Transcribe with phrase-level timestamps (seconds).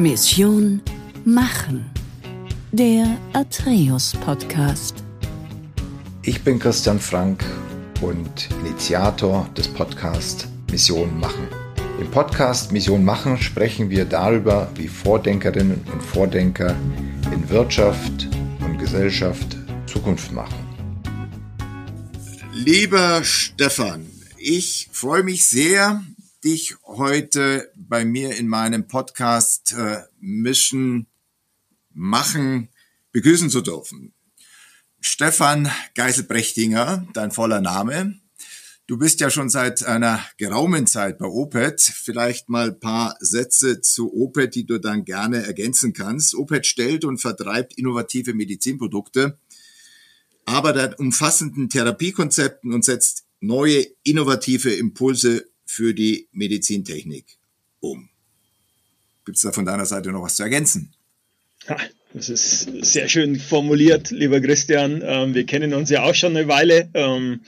[0.00, 0.80] Mission
[1.26, 1.90] Machen.
[2.72, 5.04] Der Atreus Podcast.
[6.22, 7.44] Ich bin Christian Frank
[8.00, 11.46] und Initiator des Podcasts Mission Machen.
[12.00, 16.74] Im Podcast Mission Machen sprechen wir darüber, wie Vordenkerinnen und Vordenker
[17.30, 18.26] in Wirtschaft
[18.64, 19.54] und Gesellschaft
[19.86, 20.66] Zukunft machen.
[22.54, 24.06] Lieber Stefan,
[24.38, 26.02] ich freue mich sehr,
[26.44, 31.06] dich heute bei mir in meinem Podcast äh, Mission
[31.92, 32.68] Machen
[33.12, 34.14] begrüßen zu dürfen.
[35.00, 38.20] Stefan Geiselbrechtinger, dein voller Name.
[38.86, 41.80] Du bist ja schon seit einer geraumen Zeit bei Opet.
[41.80, 46.34] Vielleicht mal paar Sätze zu Opet, die du dann gerne ergänzen kannst.
[46.34, 49.38] Opet stellt und vertreibt innovative Medizinprodukte,
[50.44, 57.38] arbeitet an umfassenden Therapiekonzepten und setzt neue innovative Impulse für die Medizintechnik
[57.78, 58.10] um.
[59.24, 60.92] Gibt es da von deiner Seite noch was zu ergänzen?
[62.12, 65.00] Das ist sehr schön formuliert, lieber Christian.
[65.04, 66.90] Ähm, wir kennen uns ja auch schon eine Weile.
[66.94, 67.42] Ähm,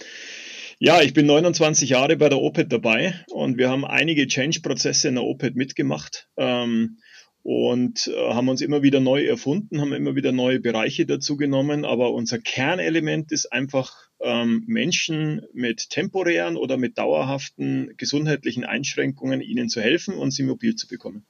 [0.78, 5.16] ja, ich bin 29 Jahre bei der OPED dabei und wir haben einige Change-Prozesse in
[5.16, 6.98] der OPED mitgemacht ähm,
[7.42, 11.84] und äh, haben uns immer wieder neu erfunden, haben immer wieder neue Bereiche dazu genommen.
[11.84, 19.68] Aber unser Kernelement ist einfach ähm, Menschen mit temporären oder mit dauerhaften gesundheitlichen Einschränkungen ihnen
[19.68, 21.24] zu helfen und sie mobil zu bekommen.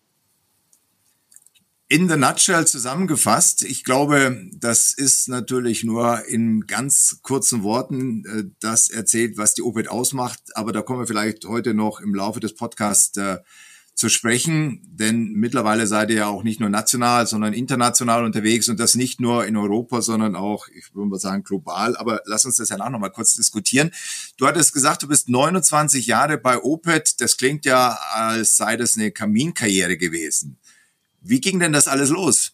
[1.88, 8.44] In the nutshell zusammengefasst, ich glaube, das ist natürlich nur in ganz kurzen Worten äh,
[8.60, 10.40] das erzählt, was die Opet ausmacht.
[10.54, 13.40] Aber da kommen wir vielleicht heute noch im Laufe des Podcasts äh,
[13.94, 18.80] zu sprechen, denn mittlerweile seid ihr ja auch nicht nur national, sondern international unterwegs und
[18.80, 21.96] das nicht nur in Europa, sondern auch, ich würde mal sagen, global.
[21.96, 23.90] Aber lass uns das ja noch mal kurz diskutieren.
[24.38, 27.20] Du hattest gesagt, du bist 29 Jahre bei Opet.
[27.20, 30.58] Das klingt ja, als sei das eine Kaminkarriere gewesen.
[31.20, 32.52] Wie ging denn das alles los?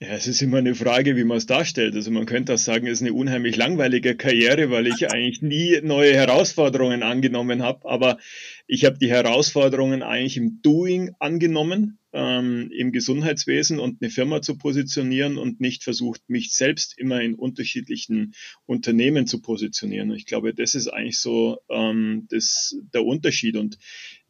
[0.00, 1.94] Ja, es ist immer eine Frage, wie man es darstellt.
[1.94, 5.80] Also man könnte auch sagen, es ist eine unheimlich langweilige Karriere, weil ich eigentlich nie
[5.82, 7.88] neue Herausforderungen angenommen habe.
[7.88, 8.18] Aber
[8.66, 14.58] ich habe die Herausforderungen eigentlich im Doing angenommen, ähm, im Gesundheitswesen und eine Firma zu
[14.58, 18.34] positionieren und nicht versucht, mich selbst immer in unterschiedlichen
[18.66, 20.12] Unternehmen zu positionieren.
[20.12, 23.56] Ich glaube, das ist eigentlich so ähm, das, der Unterschied.
[23.56, 23.78] Und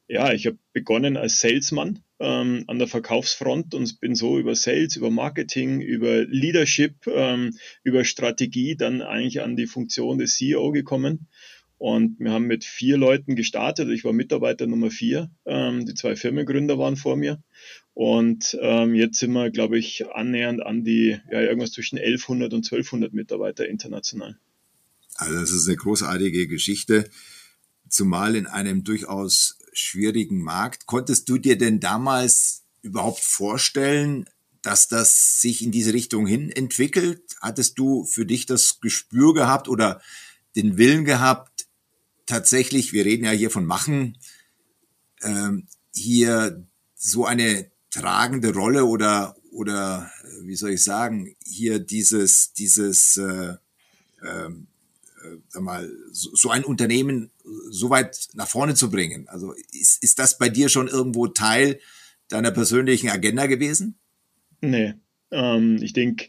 [0.06, 4.96] ja, ich habe begonnen als Salesman ähm, an der Verkaufsfront und bin so über Sales,
[4.96, 11.28] über Marketing, über Leadership, ähm, über Strategie dann eigentlich an die Funktion des CEO gekommen.
[11.78, 13.90] Und wir haben mit vier Leuten gestartet.
[13.90, 15.30] Ich war Mitarbeiter Nummer vier.
[15.44, 17.42] Ähm, die zwei Firmengründer waren vor mir.
[17.94, 22.64] Und ähm, jetzt sind wir, glaube ich, annähernd an die, ja, irgendwas zwischen 1100 und
[22.64, 24.38] 1200 Mitarbeiter international.
[25.16, 27.08] Also das ist eine großartige Geschichte,
[27.94, 30.86] zumal in einem durchaus schwierigen Markt.
[30.86, 34.28] Konntest du dir denn damals überhaupt vorstellen,
[34.62, 37.22] dass das sich in diese Richtung hin entwickelt?
[37.40, 40.00] Hattest du für dich das Gespür gehabt oder
[40.56, 41.66] den Willen gehabt,
[42.26, 44.18] tatsächlich, wir reden ja hier von Machen,
[45.22, 52.52] ähm, hier so eine tragende Rolle oder oder äh, wie soll ich sagen, hier dieses
[52.52, 53.54] dieses äh,
[54.26, 54.66] ähm,
[55.24, 57.30] äh, mal, so, so ein Unternehmen
[57.70, 59.28] so weit nach vorne zu bringen?
[59.28, 61.80] Also ist, ist das bei dir schon irgendwo Teil
[62.28, 63.98] deiner persönlichen Agenda gewesen?
[64.60, 64.94] Nee,
[65.30, 66.28] ähm, ich denke,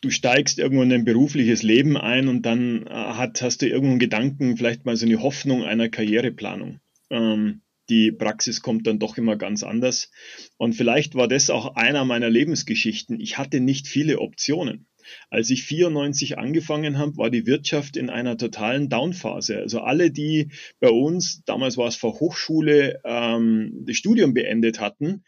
[0.00, 3.92] du steigst irgendwo in ein berufliches Leben ein und dann äh, hat, hast du irgendwo
[3.92, 6.80] einen Gedanken, vielleicht mal so eine Hoffnung einer Karriereplanung.
[7.10, 10.10] Ähm, die Praxis kommt dann doch immer ganz anders.
[10.56, 13.20] Und vielleicht war das auch einer meiner Lebensgeschichten.
[13.20, 14.86] Ich hatte nicht viele Optionen.
[15.30, 19.58] Als ich 94 angefangen habe, war die Wirtschaft in einer totalen Downphase.
[19.58, 20.50] Also alle, die
[20.80, 25.24] bei uns, damals war es vor Hochschule, ähm, das Studium beendet hatten,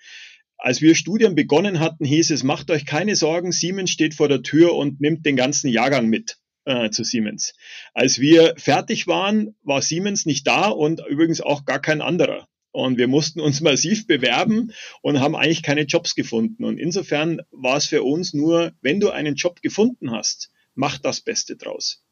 [0.59, 4.42] als wir Studien begonnen hatten, hieß es, macht euch keine Sorgen, Siemens steht vor der
[4.42, 7.54] Tür und nimmt den ganzen Jahrgang mit äh, zu Siemens.
[7.94, 12.48] Als wir fertig waren, war Siemens nicht da und übrigens auch gar kein anderer.
[12.76, 14.70] Und wir mussten uns massiv bewerben
[15.00, 16.62] und haben eigentlich keine Jobs gefunden.
[16.62, 21.22] Und insofern war es für uns nur, wenn du einen Job gefunden hast, mach das
[21.22, 22.04] Beste draus.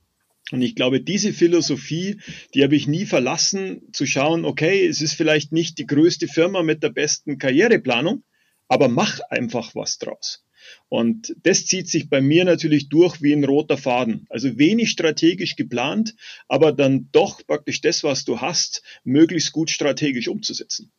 [0.52, 2.18] Und ich glaube, diese Philosophie,
[2.54, 6.62] die habe ich nie verlassen, zu schauen, okay, es ist vielleicht nicht die größte Firma
[6.62, 8.24] mit der besten Karriereplanung,
[8.68, 10.43] aber mach einfach was draus.
[10.88, 14.26] Und das zieht sich bei mir natürlich durch wie ein roter Faden.
[14.30, 16.14] Also wenig strategisch geplant,
[16.48, 20.92] aber dann doch praktisch das, was du hast, möglichst gut strategisch umzusetzen.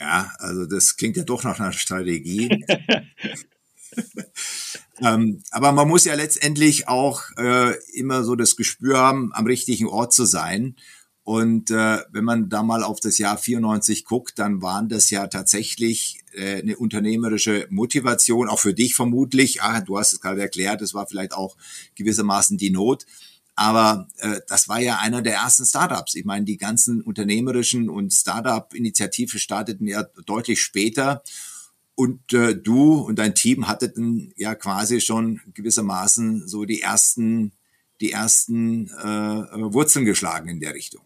[0.00, 2.64] Ja, also das klingt ja doch nach einer Strategie.
[5.00, 9.86] ähm, aber man muss ja letztendlich auch äh, immer so das Gespür haben, am richtigen
[9.86, 10.76] Ort zu sein.
[11.26, 15.26] Und äh, wenn man da mal auf das Jahr 94 guckt, dann waren das ja
[15.26, 19.60] tatsächlich äh, eine unternehmerische Motivation, auch für dich vermutlich.
[19.60, 21.56] Ah, du hast es gerade erklärt, es war vielleicht auch
[21.96, 23.06] gewissermaßen die Not.
[23.56, 26.14] Aber äh, das war ja einer der ersten Startups.
[26.14, 31.24] Ich meine, die ganzen unternehmerischen und Startup-Initiative starteten ja deutlich später.
[31.96, 37.50] Und äh, du und dein Team hatteten ja quasi schon gewissermaßen so die ersten,
[38.00, 41.05] die ersten äh, Wurzeln geschlagen in der Richtung.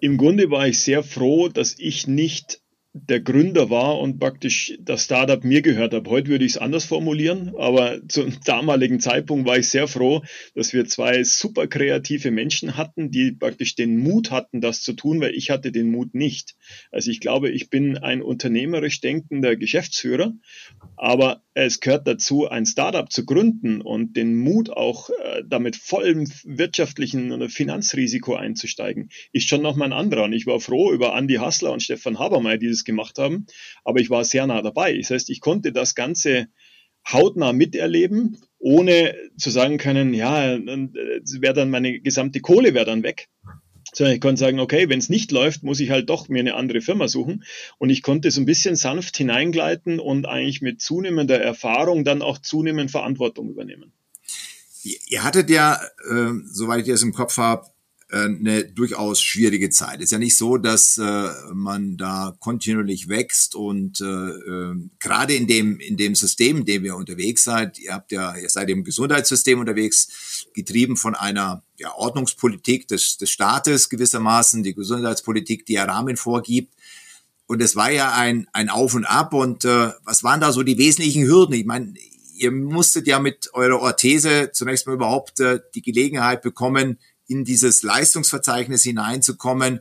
[0.00, 2.60] Im Grunde war ich sehr froh, dass ich nicht
[3.08, 6.08] der Gründer war und praktisch das Startup mir gehört hat.
[6.08, 10.22] Heute würde ich es anders formulieren, aber zum damaligen Zeitpunkt war ich sehr froh,
[10.54, 15.20] dass wir zwei super kreative Menschen hatten, die praktisch den Mut hatten, das zu tun,
[15.20, 16.56] weil ich hatte den Mut nicht.
[16.90, 20.32] Also ich glaube, ich bin ein unternehmerisch denkender Geschäftsführer,
[20.96, 26.30] aber es gehört dazu, ein Startup zu gründen und den Mut auch äh, damit vollem
[26.44, 30.24] wirtschaftlichen oder Finanzrisiko einzusteigen, ist schon noch mal ein anderer.
[30.24, 33.46] Und ich war froh über Andy Hassler und Stefan Habermeier, die das gemacht haben.
[33.84, 34.96] Aber ich war sehr nah dabei.
[34.96, 36.48] Das heißt, ich konnte das Ganze
[37.12, 40.88] hautnah miterleben, ohne zu sagen können, ja, äh,
[41.40, 43.28] wäre dann meine gesamte Kohle wäre dann weg.
[43.92, 46.54] Sondern ich konnte sagen, okay, wenn es nicht läuft, muss ich halt doch mir eine
[46.54, 47.44] andere Firma suchen.
[47.78, 52.38] Und ich konnte so ein bisschen sanft hineingleiten und eigentlich mit zunehmender Erfahrung dann auch
[52.38, 53.92] zunehmend Verantwortung übernehmen.
[54.82, 55.80] Ihr hattet ja,
[56.10, 57.66] äh, soweit ich das im Kopf habe,
[58.10, 60.00] eine durchaus schwierige Zeit.
[60.00, 65.48] Ist ja nicht so, dass äh, man da kontinuierlich wächst und äh, äh, gerade in
[65.48, 68.84] dem in dem System, in dem ihr unterwegs seid, ihr habt ja ihr seid im
[68.84, 75.84] Gesundheitssystem unterwegs, getrieben von einer ja, Ordnungspolitik des, des Staates gewissermaßen, die Gesundheitspolitik, die ja
[75.84, 76.74] Rahmen vorgibt.
[77.48, 79.34] Und es war ja ein ein Auf und Ab.
[79.34, 81.54] Und äh, was waren da so die wesentlichen Hürden?
[81.54, 81.92] Ich meine,
[82.36, 87.82] ihr musstet ja mit eurer Orthese zunächst mal überhaupt äh, die Gelegenheit bekommen, in dieses
[87.82, 89.80] Leistungsverzeichnis hineinzukommen.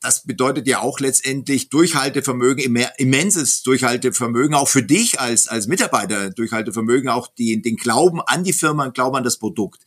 [0.00, 7.10] Das bedeutet ja auch letztendlich Durchhaltevermögen, immenses Durchhaltevermögen, auch für dich als, als Mitarbeiter Durchhaltevermögen,
[7.10, 9.82] auch die, den Glauben an die Firma und Glauben an das Produkt.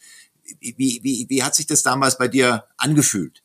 [0.59, 3.43] Wie, wie, wie hat sich das damals bei dir angefühlt?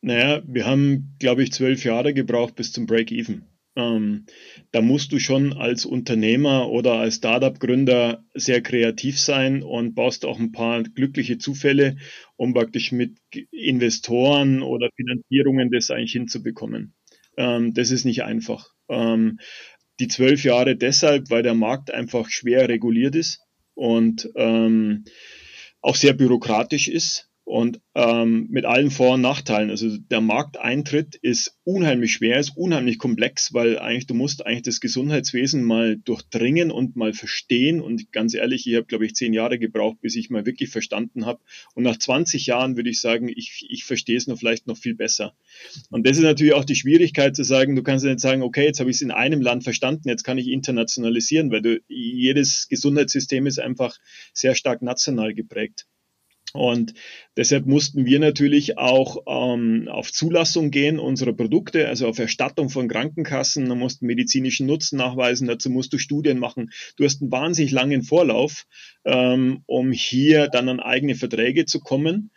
[0.00, 3.44] Naja, wir haben, glaube ich, zwölf Jahre gebraucht bis zum Break-Even.
[3.76, 4.26] Ähm,
[4.72, 10.38] da musst du schon als Unternehmer oder als Startup-Gründer sehr kreativ sein und baust auch
[10.38, 11.96] ein paar glückliche Zufälle,
[12.36, 13.18] um praktisch mit
[13.52, 16.94] Investoren oder Finanzierungen das eigentlich hinzubekommen.
[17.36, 18.70] Ähm, das ist nicht einfach.
[18.88, 19.38] Ähm,
[20.00, 23.40] die zwölf Jahre deshalb, weil der Markt einfach schwer reguliert ist
[23.74, 25.04] und ähm,
[25.80, 29.70] auch sehr bürokratisch ist und ähm, mit allen Vor- und Nachteilen.
[29.70, 34.80] Also der Markteintritt ist unheimlich schwer, ist unheimlich komplex, weil eigentlich du musst eigentlich das
[34.80, 37.80] Gesundheitswesen mal durchdringen und mal verstehen.
[37.80, 41.26] Und ganz ehrlich, ich habe, glaube ich, zehn Jahre gebraucht, bis ich mal wirklich verstanden
[41.26, 41.40] habe.
[41.74, 44.94] Und nach 20 Jahren würde ich sagen, ich, ich verstehe es noch vielleicht noch viel
[44.94, 45.34] besser.
[45.90, 48.78] Und das ist natürlich auch die Schwierigkeit zu sagen, du kannst nicht sagen, okay, jetzt
[48.78, 53.46] habe ich es in einem Land verstanden, jetzt kann ich internationalisieren, weil du, jedes Gesundheitssystem
[53.48, 53.98] ist einfach
[54.32, 55.88] sehr stark national geprägt.
[56.52, 56.94] Und
[57.36, 62.88] deshalb mussten wir natürlich auch ähm, auf Zulassung gehen unserer Produkte, also auf Erstattung von
[62.88, 63.68] Krankenkassen.
[63.68, 66.70] Da mussten medizinischen Nutzen nachweisen, dazu musst du Studien machen.
[66.96, 68.66] Du hast einen wahnsinnig langen Vorlauf,
[69.04, 72.30] ähm, um hier dann an eigene Verträge zu kommen.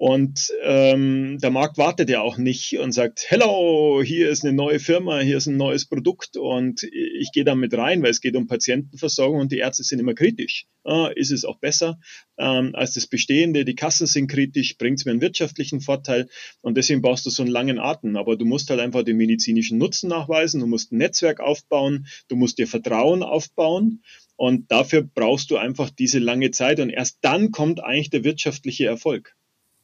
[0.00, 4.80] Und ähm, der Markt wartet ja auch nicht und sagt, hello, hier ist eine neue
[4.80, 8.34] Firma, hier ist ein neues Produkt und ich gehe da mit rein, weil es geht
[8.34, 10.64] um Patientenversorgung und die Ärzte sind immer kritisch.
[10.84, 12.00] Ah, ist es auch besser
[12.38, 13.66] ähm, als das Bestehende?
[13.66, 16.30] Die Kassen sind kritisch, bringt es mir einen wirtschaftlichen Vorteil
[16.62, 18.16] und deswegen brauchst du so einen langen Atem.
[18.16, 22.36] Aber du musst halt einfach den medizinischen Nutzen nachweisen, du musst ein Netzwerk aufbauen, du
[22.36, 24.02] musst dir Vertrauen aufbauen
[24.36, 28.86] und dafür brauchst du einfach diese lange Zeit und erst dann kommt eigentlich der wirtschaftliche
[28.86, 29.36] Erfolg.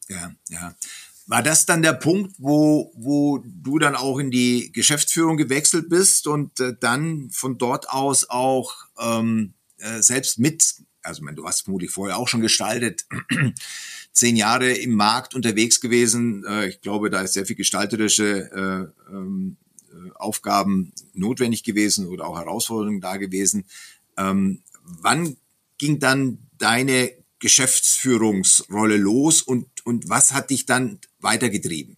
[0.09, 0.75] Ja, ja.
[1.29, 6.29] War das dann der Punkt, wo, wo du dann auch in die Geschäftsführung gewechselt bist
[6.29, 11.63] und äh, dann von dort aus auch ähm, äh, selbst mit, also mein, du hast
[11.63, 13.07] vermutlich vorher auch schon gestaltet,
[14.13, 16.45] zehn Jahre im Markt unterwegs gewesen.
[16.45, 19.57] Äh, ich glaube, da ist sehr viel gestalterische äh, ähm,
[19.91, 23.65] äh, Aufgaben notwendig gewesen oder auch Herausforderungen da gewesen.
[24.17, 25.37] Ähm, wann
[25.79, 27.11] ging dann deine
[27.41, 31.97] Geschäftsführungsrolle los und, und was hat dich dann weitergetrieben?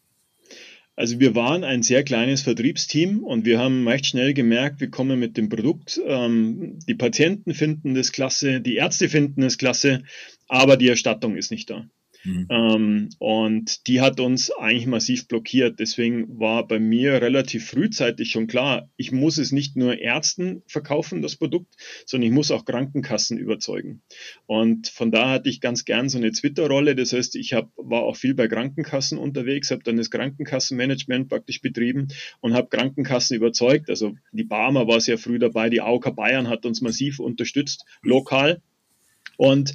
[0.95, 5.19] Also wir waren ein sehr kleines Vertriebsteam und wir haben recht schnell gemerkt, wir kommen
[5.19, 6.01] mit dem Produkt.
[6.05, 10.03] Ähm, die Patienten finden das klasse, die Ärzte finden es klasse,
[10.49, 11.89] aber die Erstattung ist nicht da.
[12.29, 12.47] Mhm.
[12.51, 15.81] Ähm, und die hat uns eigentlich massiv blockiert.
[15.81, 21.23] Deswegen war bei mir relativ frühzeitig schon klar, ich muss es nicht nur Ärzten verkaufen,
[21.23, 24.03] das Produkt, sondern ich muss auch Krankenkassen überzeugen.
[24.47, 26.95] Und von da hatte ich ganz gern so eine Twitter-Rolle.
[26.95, 31.63] Das heißt, ich hab, war auch viel bei Krankenkassen unterwegs, habe dann das Krankenkassenmanagement praktisch
[31.63, 32.09] betrieben
[32.41, 33.89] und habe Krankenkassen überzeugt.
[33.89, 38.61] Also die Barmer war sehr früh dabei, die AOK Bayern hat uns massiv unterstützt, lokal.
[39.39, 39.75] Und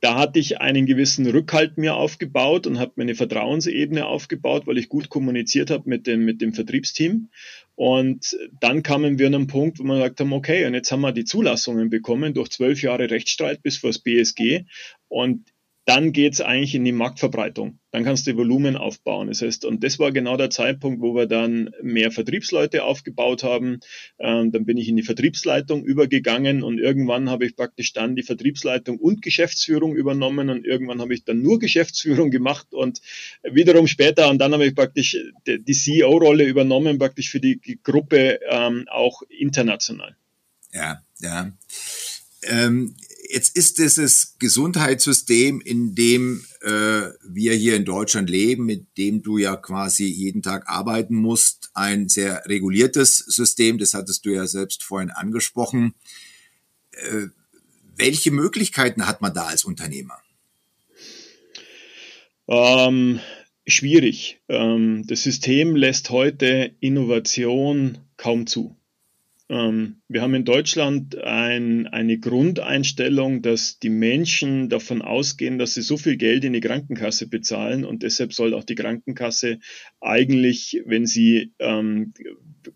[0.00, 4.78] da hatte ich einen gewissen Rückhalt mir aufgebaut und habe mir eine Vertrauensebene aufgebaut, weil
[4.78, 7.28] ich gut kommuniziert habe mit dem, mit dem Vertriebsteam.
[7.74, 11.02] Und dann kamen wir an einen Punkt, wo wir gesagt haben, okay, und jetzt haben
[11.02, 14.64] wir die Zulassungen bekommen durch zwölf Jahre Rechtsstreit bis vor das BSG.
[15.08, 15.44] Und
[15.90, 17.80] dann geht es eigentlich in die Marktverbreitung.
[17.90, 19.26] Dann kannst du Volumen aufbauen.
[19.26, 23.80] Das heißt, und das war genau der Zeitpunkt, wo wir dann mehr Vertriebsleute aufgebaut haben.
[24.20, 28.22] Ähm, dann bin ich in die Vertriebsleitung übergegangen und irgendwann habe ich praktisch dann die
[28.22, 33.00] Vertriebsleitung und Geschäftsführung übernommen und irgendwann habe ich dann nur Geschäftsführung gemacht und
[33.42, 38.86] wiederum später und dann habe ich praktisch die CEO-Rolle übernommen, praktisch für die Gruppe ähm,
[38.88, 40.14] auch international.
[40.72, 41.50] Ja, ja.
[42.44, 42.94] Ähm,
[43.32, 46.68] jetzt ist dieses Gesundheitssystem, in dem äh,
[47.28, 52.08] wir hier in Deutschland leben, mit dem du ja quasi jeden Tag arbeiten musst, ein
[52.08, 53.78] sehr reguliertes System.
[53.78, 55.94] Das hattest du ja selbst vorhin angesprochen.
[56.92, 57.28] Äh,
[57.96, 60.18] welche Möglichkeiten hat man da als Unternehmer?
[62.48, 63.20] Ähm,
[63.66, 64.40] schwierig.
[64.48, 68.76] Ähm, das System lässt heute Innovation kaum zu.
[69.50, 75.82] Ähm, wir haben in Deutschland ein, eine Grundeinstellung, dass die Menschen davon ausgehen, dass sie
[75.82, 79.58] so viel Geld in die Krankenkasse bezahlen und deshalb soll auch die Krankenkasse
[80.00, 82.14] eigentlich, wenn sie ähm,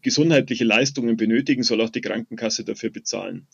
[0.02, 3.46] gesundheitliche Leistungen benötigen, soll auch die Krankenkasse dafür bezahlen.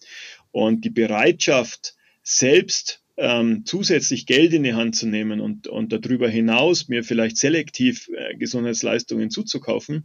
[0.50, 6.30] Und die Bereitschaft, selbst ähm, zusätzlich Geld in die Hand zu nehmen und, und darüber
[6.30, 10.04] hinaus mir vielleicht selektiv äh, Gesundheitsleistungen zuzukaufen,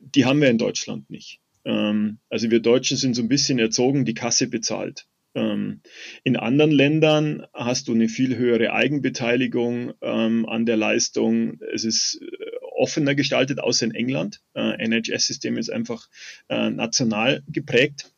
[0.00, 1.40] die haben wir in Deutschland nicht.
[1.66, 5.06] Ähm, also wir Deutschen sind so ein bisschen erzogen, die Kasse bezahlt.
[5.34, 5.82] Ähm,
[6.24, 11.60] in anderen Ländern hast du eine viel höhere Eigenbeteiligung ähm, an der Leistung.
[11.74, 14.40] Es ist äh, offener gestaltet, außer in England.
[14.54, 16.08] Äh, NHS-System ist einfach
[16.48, 18.12] äh, national geprägt.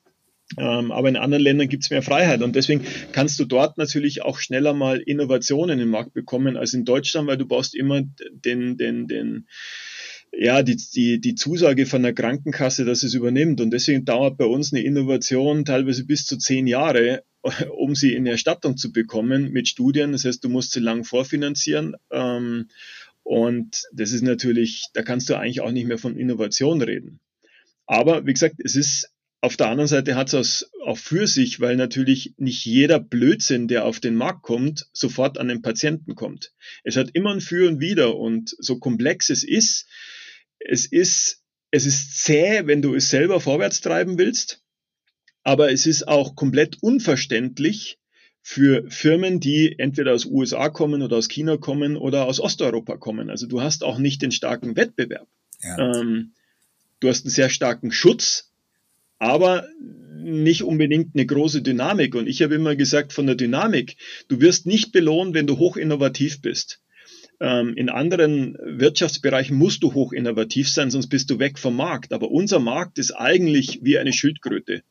[0.56, 4.22] Ähm, aber in anderen Ländern gibt es mehr Freiheit und deswegen kannst du dort natürlich
[4.22, 8.00] auch schneller mal Innovationen im Markt bekommen als in Deutschland, weil du brauchst immer
[8.30, 9.46] den, den, den,
[10.32, 13.60] ja, die, die, die Zusage von der Krankenkasse, dass es übernimmt.
[13.60, 17.24] Und deswegen dauert bei uns eine Innovation teilweise bis zu zehn Jahre,
[17.76, 20.12] um sie in Erstattung zu bekommen mit Studien.
[20.12, 21.96] Das heißt, du musst sie lang vorfinanzieren.
[22.10, 22.68] Ähm,
[23.22, 27.20] und das ist natürlich, da kannst du eigentlich auch nicht mehr von Innovation reden.
[27.86, 31.76] Aber wie gesagt, es ist auf der anderen Seite hat es auch für sich, weil
[31.76, 36.52] natürlich nicht jeder Blödsinn, der auf den Markt kommt, sofort an den Patienten kommt.
[36.82, 39.86] Es hat immer ein Für und Wider und so komplex es ist,
[40.60, 44.62] es ist, es ist zäh, wenn du es selber vorwärts treiben willst,
[45.42, 47.98] aber es ist auch komplett unverständlich
[48.42, 53.30] für Firmen, die entweder aus USA kommen oder aus China kommen oder aus Osteuropa kommen.
[53.30, 55.28] Also du hast auch nicht den starken Wettbewerb.
[55.62, 56.00] Ja.
[56.00, 56.32] Ähm,
[57.00, 58.52] du hast einen sehr starken Schutz,
[59.18, 59.66] aber
[60.16, 62.14] nicht unbedingt eine große Dynamik.
[62.14, 63.96] Und ich habe immer gesagt, von der Dynamik,
[64.28, 66.80] du wirst nicht belohnt, wenn du hoch innovativ bist.
[67.40, 72.12] Ähm, in anderen Wirtschaftsbereichen musst du hoch innovativ sein, sonst bist du weg vom Markt.
[72.12, 74.82] Aber unser Markt ist eigentlich wie eine Schildkröte.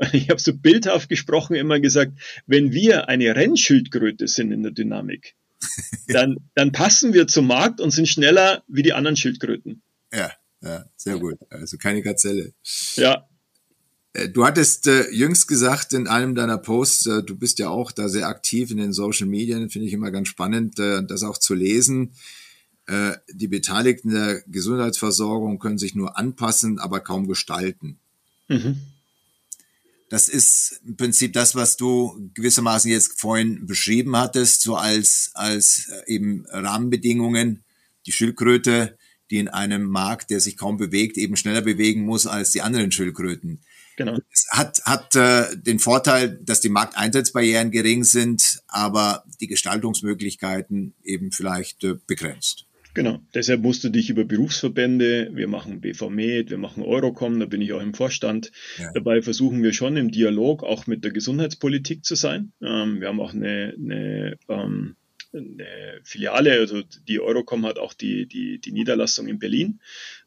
[0.12, 2.12] Ich habe so bildhaft gesprochen immer gesagt,
[2.46, 5.34] wenn wir eine Rennschildkröte sind in der Dynamik,
[6.08, 9.82] dann, dann passen wir zum Markt und sind schneller wie die anderen Schildkröten.
[10.10, 10.32] Ja,
[10.62, 11.38] ja, sehr gut.
[11.50, 12.54] Also keine Gazelle.
[12.96, 13.28] Ja,
[14.12, 18.08] du hattest äh, jüngst gesagt in einem deiner Posts, äh, du bist ja auch da
[18.08, 21.54] sehr aktiv in den Social Medien, finde ich immer ganz spannend, äh, das auch zu
[21.54, 22.12] lesen.
[22.86, 27.98] Äh, die Beteiligten der Gesundheitsversorgung können sich nur anpassen, aber kaum gestalten.
[28.48, 28.80] Mhm.
[30.08, 35.88] Das ist im Prinzip das, was du gewissermaßen jetzt vorhin beschrieben hattest, so als, als
[35.88, 37.62] äh, eben Rahmenbedingungen.
[38.06, 38.98] Die Schildkröte,
[39.30, 42.90] die in einem Markt, der sich kaum bewegt, eben schneller bewegen muss als die anderen
[42.90, 43.60] Schildkröten.
[43.96, 44.16] Genau.
[44.32, 51.32] Es hat, hat äh, den Vorteil, dass die Markteintrittsbarrieren gering sind, aber die Gestaltungsmöglichkeiten eben
[51.32, 52.66] vielleicht äh, begrenzt.
[52.92, 57.62] Genau, deshalb musst du dich über Berufsverbände, wir machen BVMed, wir machen Eurocom, da bin
[57.62, 58.50] ich auch im Vorstand.
[58.78, 58.90] Ja.
[58.94, 62.52] Dabei versuchen wir schon im Dialog auch mit der Gesundheitspolitik zu sein.
[62.60, 64.96] Ähm, wir haben auch eine, eine ähm,
[65.32, 69.80] eine Filiale, also die Eurocom hat auch die, die, die Niederlassung in Berlin.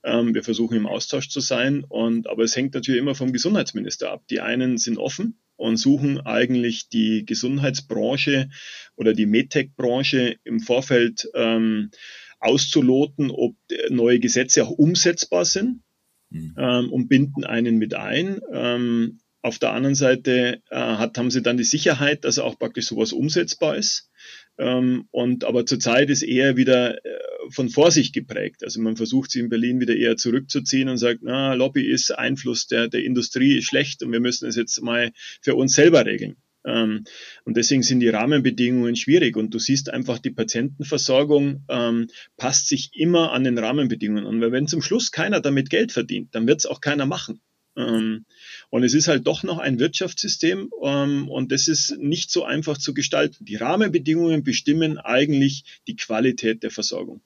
[0.03, 4.11] Ähm, wir versuchen im Austausch zu sein, und, aber es hängt natürlich immer vom Gesundheitsminister
[4.11, 4.23] ab.
[4.29, 8.49] Die einen sind offen und suchen eigentlich die Gesundheitsbranche
[8.95, 11.91] oder die MedTech-Branche im Vorfeld ähm,
[12.39, 13.55] auszuloten, ob
[13.89, 15.81] neue Gesetze auch umsetzbar sind
[16.29, 16.55] mhm.
[16.57, 18.41] ähm, und binden einen mit ein.
[18.51, 22.87] Ähm, auf der anderen Seite äh, hat, haben sie dann die Sicherheit, dass auch praktisch
[22.87, 24.09] sowas umsetzbar ist.
[24.57, 27.19] Ähm, und aber zurzeit ist eher wieder äh,
[27.49, 28.63] von Vorsicht geprägt.
[28.63, 32.67] Also man versucht sie in Berlin wieder eher zurückzuziehen und sagt, na, Lobby ist Einfluss
[32.67, 36.35] der, der Industrie ist schlecht und wir müssen es jetzt mal für uns selber regeln.
[36.65, 37.03] Ähm,
[37.43, 39.35] und deswegen sind die Rahmenbedingungen schwierig.
[39.35, 42.07] Und du siehst einfach, die Patientenversorgung ähm,
[42.37, 44.41] passt sich immer an den Rahmenbedingungen.
[44.41, 47.41] Weil wenn zum Schluss keiner damit Geld verdient, dann wird es auch keiner machen.
[47.75, 48.25] Ähm,
[48.69, 52.77] und es ist halt doch noch ein Wirtschaftssystem ähm, und das ist nicht so einfach
[52.77, 53.45] zu gestalten.
[53.45, 57.21] Die Rahmenbedingungen bestimmen eigentlich die Qualität der Versorgung.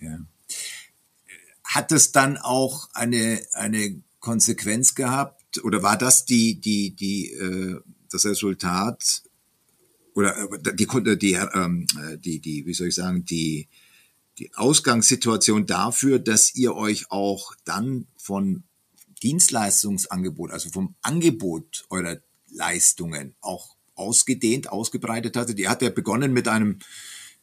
[0.00, 0.18] Ja.
[1.62, 7.80] Hat es dann auch eine, eine Konsequenz gehabt oder war das die, die, die, äh,
[8.10, 9.22] das Resultat
[10.14, 11.86] oder äh, die, die, ähm,
[12.18, 13.68] die, die, wie soll ich sagen, die,
[14.38, 18.64] die Ausgangssituation dafür, dass ihr euch auch dann von
[19.24, 22.18] Dienstleistungsangebot, also vom Angebot eurer
[22.50, 25.54] Leistungen auch ausgedehnt, ausgebreitet hatte.
[25.54, 26.78] Die hat ja begonnen mit einem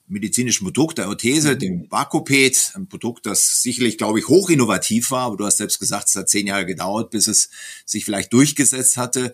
[0.07, 1.59] medizinischen Produkt, der Orthese, mhm.
[1.59, 5.79] dem Vakuped, ein Produkt, das sicherlich, glaube ich, hoch innovativ war, aber du hast selbst
[5.79, 7.49] gesagt, es hat zehn Jahre gedauert, bis es
[7.85, 9.33] sich vielleicht durchgesetzt hatte.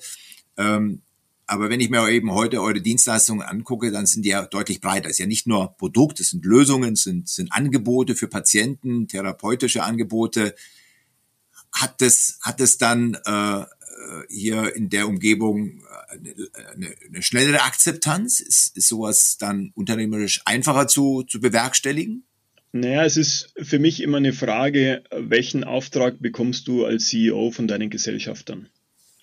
[0.55, 1.01] Ähm,
[1.47, 5.07] aber wenn ich mir eben heute eure Dienstleistungen angucke, dann sind die ja deutlich breiter.
[5.07, 9.07] Es ist ja nicht nur Produkt, es sind Lösungen, es sind, sind Angebote für Patienten,
[9.07, 10.55] therapeutische Angebote,
[11.81, 13.63] hat es, hat es dann äh,
[14.29, 16.33] hier in der Umgebung eine,
[16.73, 18.39] eine, eine schnellere Akzeptanz?
[18.39, 22.23] Ist, ist sowas dann unternehmerisch einfacher zu, zu bewerkstelligen?
[22.71, 27.67] Naja, es ist für mich immer eine Frage, welchen Auftrag bekommst du als CEO von
[27.67, 28.69] deinen Gesellschaftern?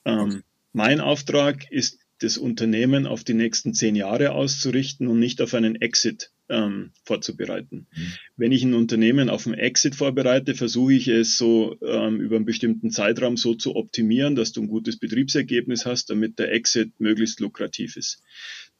[0.04, 0.42] Ähm,
[0.72, 5.76] mein Auftrag ist, das Unternehmen auf die nächsten zehn Jahre auszurichten und nicht auf einen
[5.76, 7.86] Exit ähm, vorzubereiten.
[7.94, 8.12] Mhm.
[8.36, 12.44] Wenn ich ein Unternehmen auf einen Exit vorbereite, versuche ich es so ähm, über einen
[12.44, 17.40] bestimmten Zeitraum so zu optimieren, dass du ein gutes Betriebsergebnis hast, damit der Exit möglichst
[17.40, 18.22] lukrativ ist.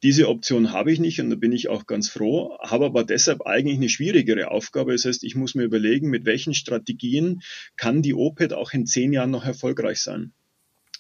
[0.03, 3.47] Diese Option habe ich nicht und da bin ich auch ganz froh, habe aber deshalb
[3.47, 4.93] eigentlich eine schwierigere Aufgabe.
[4.93, 7.41] Das heißt, ich muss mir überlegen, mit welchen Strategien
[7.77, 10.35] kann die OPED auch in zehn Jahren noch erfolgreich sein.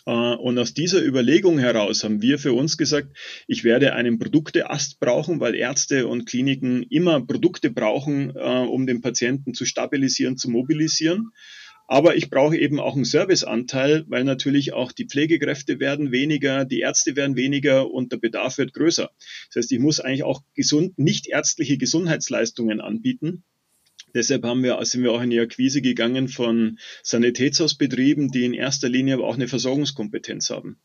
[0.06, 5.00] Äh, und aus dieser Überlegung heraus haben wir für uns gesagt, ich werde einen Produkteast
[5.00, 10.50] brauchen, weil Ärzte und Kliniken immer Produkte brauchen, äh, um den Patienten zu stabilisieren, zu
[10.50, 11.30] mobilisieren.
[11.86, 16.80] Aber ich brauche eben auch einen Serviceanteil, weil natürlich auch die Pflegekräfte werden weniger, die
[16.80, 19.10] Ärzte werden weniger und der Bedarf wird größer.
[19.49, 23.45] Das heißt, ich muss eigentlich auch gesund, nicht ärztliche Gesundheitsleistungen anbieten.
[24.15, 28.89] Deshalb haben wir, sind wir auch in die Akquise gegangen von Sanitätshausbetrieben, die in erster
[28.89, 30.79] Linie aber auch eine Versorgungskompetenz haben.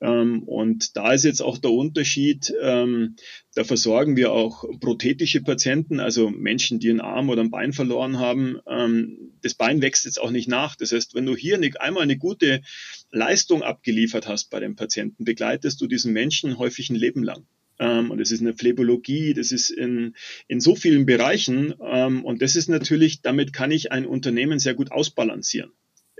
[0.00, 3.16] Ähm, und da ist jetzt auch der Unterschied, ähm,
[3.54, 8.18] da versorgen wir auch prothetische Patienten, also Menschen, die einen Arm oder ein Bein verloren
[8.18, 8.60] haben.
[8.66, 10.74] Ähm, das Bein wächst jetzt auch nicht nach.
[10.74, 12.62] Das heißt, wenn du hier eine, einmal eine gute
[13.10, 17.46] Leistung abgeliefert hast bei dem Patienten, begleitest du diesen Menschen häufig ein Leben lang
[17.80, 20.14] ähm, und es ist eine Phlebologie, das ist in,
[20.46, 24.74] in so vielen Bereichen ähm, und das ist natürlich, damit kann ich ein Unternehmen sehr
[24.74, 25.72] gut ausbalancieren.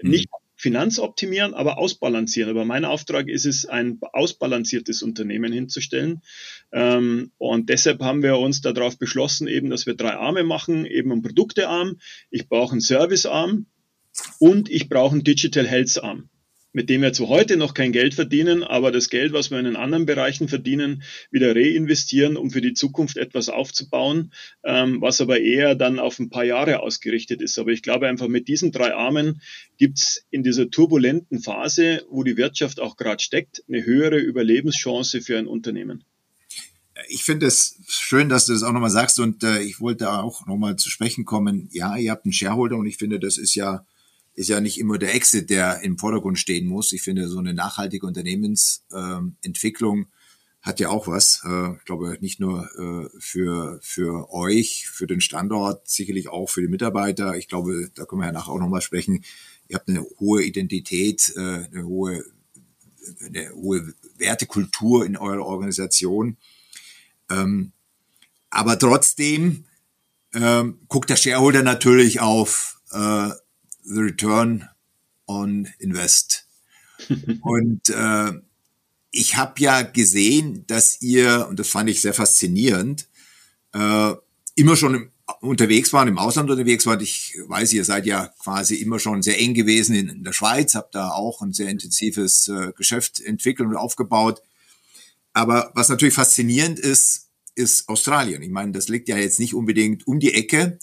[0.03, 0.11] Mhm.
[0.11, 2.51] Nicht finanzoptimieren, aber ausbalancieren.
[2.51, 6.20] Aber mein Auftrag ist es, ein ausbalanciertes Unternehmen hinzustellen.
[6.70, 11.12] Ähm, und deshalb haben wir uns darauf beschlossen, eben, dass wir drei Arme machen, eben
[11.12, 11.99] einen Produktearm,
[12.31, 13.66] ich brauche einen Servicearm
[14.38, 16.29] und ich brauche einen Digital Health Arm
[16.72, 19.64] mit dem wir zu heute noch kein Geld verdienen, aber das Geld, was wir in
[19.64, 25.40] den anderen Bereichen verdienen, wieder reinvestieren, um für die Zukunft etwas aufzubauen, ähm, was aber
[25.40, 27.59] eher dann auf ein paar Jahre ausgerichtet ist.
[27.59, 29.40] Aber ich glaube einfach, mit diesen drei Armen
[29.78, 35.38] gibt's in dieser turbulenten Phase, wo die Wirtschaft auch gerade steckt, eine höhere Überlebenschance für
[35.38, 36.04] ein Unternehmen.
[37.09, 40.46] Ich finde es schön, dass du das auch nochmal sagst und äh, ich wollte auch
[40.46, 41.68] nochmal zu sprechen kommen.
[41.72, 43.87] Ja, ihr habt einen Shareholder und ich finde, das ist ja
[44.34, 46.92] ist ja nicht immer der Exit, der im Vordergrund stehen muss.
[46.92, 50.06] Ich finde, so eine nachhaltige Unternehmensentwicklung ähm,
[50.62, 51.42] hat ja auch was.
[51.44, 56.60] Äh, ich glaube, nicht nur äh, für, für euch, für den Standort, sicherlich auch für
[56.60, 57.36] die Mitarbeiter.
[57.36, 59.24] Ich glaube, da können wir ja nachher auch nochmal sprechen.
[59.68, 62.24] Ihr habt eine hohe Identität, äh, eine hohe,
[63.24, 66.36] eine hohe Wertekultur in eurer Organisation.
[67.30, 67.72] Ähm,
[68.50, 69.64] aber trotzdem
[70.34, 72.80] ähm, guckt der Shareholder natürlich auf
[73.82, 74.68] the return
[75.26, 76.46] on invest.
[77.42, 78.32] und äh,
[79.10, 83.08] ich habe ja gesehen, dass ihr, und das fand ich sehr faszinierend,
[83.72, 84.12] äh,
[84.54, 87.00] immer schon unterwegs waren, im Ausland unterwegs waren.
[87.00, 90.74] Ich weiß, ihr seid ja quasi immer schon sehr eng gewesen in, in der Schweiz,
[90.74, 94.42] habt da auch ein sehr intensives äh, Geschäft entwickelt und aufgebaut.
[95.32, 98.42] Aber was natürlich faszinierend ist, ist Australien.
[98.42, 100.78] Ich meine, das liegt ja jetzt nicht unbedingt um die Ecke.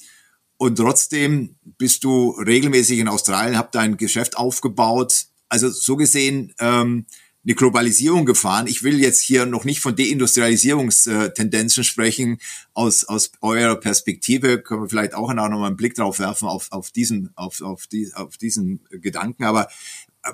[0.57, 5.27] Und trotzdem bist du regelmäßig in Australien, habt dein Geschäft aufgebaut.
[5.49, 7.05] Also so gesehen, ähm,
[7.47, 8.67] eine Globalisierung gefahren.
[8.67, 12.39] Ich will jetzt hier noch nicht von Deindustrialisierungstendenzen sprechen.
[12.73, 16.67] Aus, aus eurer Perspektive können wir vielleicht auch noch mal einen Blick drauf werfen auf,
[16.71, 19.45] auf diesen, auf, auf, die, auf diesen Gedanken.
[19.45, 19.69] Aber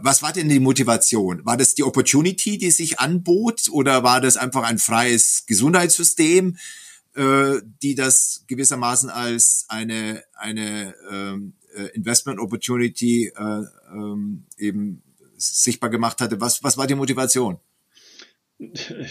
[0.02, 1.46] was war denn die Motivation?
[1.46, 6.58] War das die Opportunity, die sich anbot, oder war das einfach ein freies Gesundheitssystem,
[7.16, 13.62] äh, die das gewissermaßen als eine eine ähm, äh, Investment Opportunity äh,
[13.94, 15.04] ähm, eben
[15.38, 16.40] sichtbar gemacht hatte.
[16.42, 17.60] Was, was war die Motivation?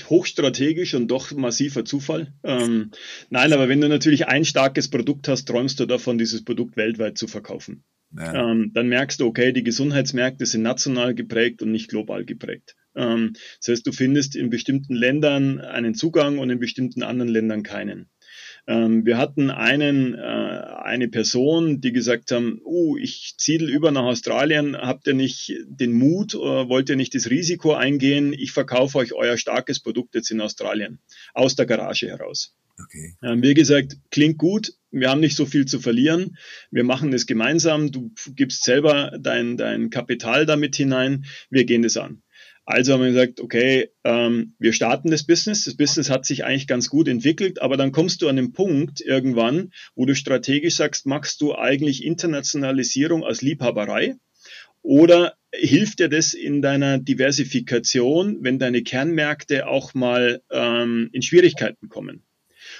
[0.08, 2.32] hochstrategisch und doch massiver Zufall.
[2.42, 2.90] Ähm,
[3.28, 7.18] nein, aber wenn du natürlich ein starkes Produkt hast, träumst du davon, dieses Produkt weltweit
[7.18, 7.84] zu verkaufen.
[8.18, 12.76] Ähm, dann merkst du, okay, die Gesundheitsmärkte sind national geprägt und nicht global geprägt.
[12.94, 17.62] Ähm, das heißt, du findest in bestimmten Ländern einen Zugang und in bestimmten anderen Ländern
[17.62, 18.08] keinen.
[18.66, 24.04] Ähm, wir hatten einen, äh, eine Person, die gesagt haben, uh, ich ziedel über nach
[24.04, 28.98] Australien, habt ihr nicht den Mut, äh, wollt ihr nicht das Risiko eingehen, ich verkaufe
[28.98, 31.00] euch euer starkes Produkt jetzt in Australien,
[31.34, 32.54] aus der Garage heraus.
[32.78, 33.16] Okay.
[33.22, 36.36] Haben wir gesagt, klingt gut, wir haben nicht so viel zu verlieren,
[36.70, 41.96] wir machen es gemeinsam, du gibst selber dein, dein Kapital damit hinein, wir gehen das
[41.96, 42.22] an.
[42.64, 45.64] Also haben wir gesagt, okay, ähm, wir starten das Business.
[45.64, 49.00] Das Business hat sich eigentlich ganz gut entwickelt, aber dann kommst du an den Punkt
[49.00, 54.14] irgendwann, wo du strategisch sagst, machst du eigentlich Internationalisierung als Liebhaberei
[54.80, 61.88] oder hilft dir das in deiner Diversifikation, wenn deine Kernmärkte auch mal ähm, in Schwierigkeiten
[61.88, 62.22] kommen?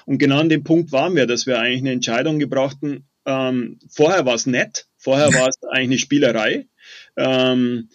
[0.07, 3.05] Und genau an dem Punkt waren wir, dass wir eigentlich eine Entscheidung gebrauchten.
[3.27, 6.67] Ähm, vorher war es nett, vorher war es eigentlich eine Spielerei.
[7.17, 7.89] Ähm,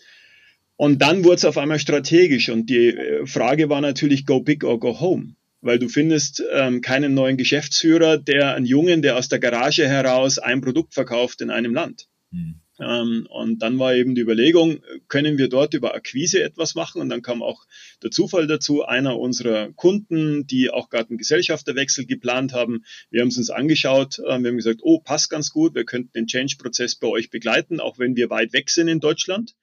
[0.76, 4.64] und dann wurde es auf einmal strategisch und die äh, Frage war natürlich, go big
[4.64, 5.36] or go home.
[5.62, 10.38] Weil du findest ähm, keinen neuen Geschäftsführer, der einen Jungen, der aus der Garage heraus
[10.38, 12.08] ein Produkt verkauft in einem Land.
[12.32, 12.62] Mhm.
[12.80, 17.02] Ähm, und dann war eben die Überlegung, können wir dort über Akquise etwas machen?
[17.02, 17.66] Und dann kam auch
[18.04, 22.84] der Zufall dazu, einer unserer Kunden, die auch gerade einen Gesellschafterwechsel geplant haben.
[23.10, 26.12] Wir haben es uns angeschaut, äh, wir haben gesagt, oh, passt ganz gut, wir könnten
[26.14, 29.56] den Change-Prozess bei euch begleiten, auch wenn wir weit weg sind in Deutschland.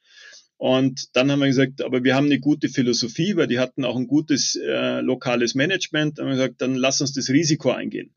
[0.56, 3.96] Und dann haben wir gesagt, aber wir haben eine gute Philosophie, weil die hatten auch
[3.96, 6.18] ein gutes äh, lokales Management.
[6.18, 8.14] Dann haben wir gesagt, dann lass uns das Risiko eingehen.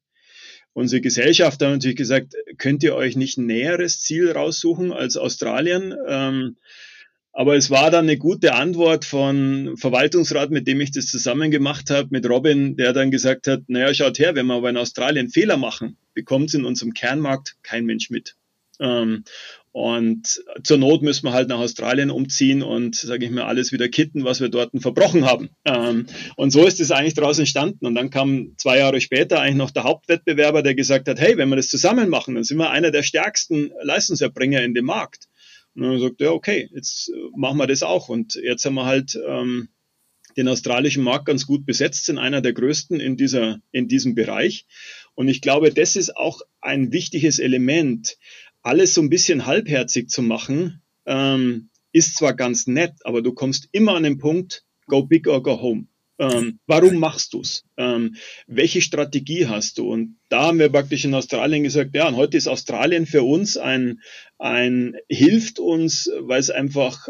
[0.77, 5.95] Unsere Gesellschaft haben natürlich gesagt, könnt ihr euch nicht ein näheres Ziel raussuchen als Australien?
[6.07, 6.57] Ähm,
[7.33, 11.89] aber es war dann eine gute Antwort von Verwaltungsrat, mit dem ich das zusammen gemacht
[11.89, 15.29] habe, mit Robin, der dann gesagt hat, naja, schaut her, wenn wir aber in Australien
[15.29, 18.35] Fehler machen, bekommt es in unserem Kernmarkt kein Mensch mit.
[18.79, 19.23] Ähm,
[19.77, 23.87] und zur Not müssen wir halt nach Australien umziehen und, sage ich mal, alles wieder
[23.89, 25.49] kitten, was wir dort verbrochen haben.
[25.65, 27.85] Ähm, und so ist es eigentlich daraus entstanden.
[27.85, 31.49] Und dann kam zwei Jahre später eigentlich noch der Hauptwettbewerber, der gesagt hat, hey, wenn
[31.49, 35.27] wir das zusammen machen, dann sind wir einer der stärksten Leistungserbringer in dem Markt.
[35.75, 38.09] Und dann sagt ja, okay, jetzt machen wir das auch.
[38.09, 39.69] Und jetzt haben wir halt ähm,
[40.37, 44.65] den australischen Markt ganz gut besetzt, sind einer der größten in, dieser, in diesem Bereich.
[45.13, 48.17] Und ich glaube, das ist auch ein wichtiges Element
[48.67, 53.69] alles so ein bisschen halbherzig zu machen, ähm, ist zwar ganz nett, aber du kommst
[53.71, 55.87] immer an den Punkt, go big or go home.
[56.19, 57.63] Ähm, warum machst du's?
[57.77, 58.15] Ähm,
[58.47, 59.89] welche Strategie hast du?
[59.89, 63.55] Und da haben wir praktisch in Australien gesagt, ja, und heute ist Australien für uns
[63.55, 64.01] ein,
[64.37, 67.07] ein hilft uns, weil es einfach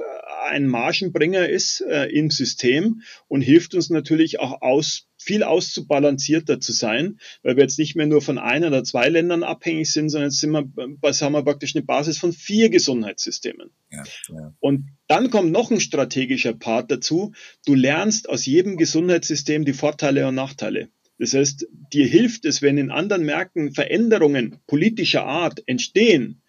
[0.48, 6.72] ein Margenbringer ist äh, im System und hilft uns natürlich auch aus, viel auszubalancierter zu
[6.72, 10.30] sein, weil wir jetzt nicht mehr nur von ein oder zwei Ländern abhängig sind, sondern
[10.30, 10.70] jetzt sind wir,
[11.02, 13.72] was haben wir praktisch eine Basis von vier Gesundheitssystemen.
[13.92, 14.54] Ja, ja.
[14.60, 17.34] Und dann kommt noch ein strategischer Part dazu.
[17.66, 20.90] Du lernst aus jedem Gesundheitssystem die Vorteile und Nachteile.
[21.20, 26.42] Das heißt, dir hilft es, wenn in anderen Märkten Veränderungen politischer Art entstehen,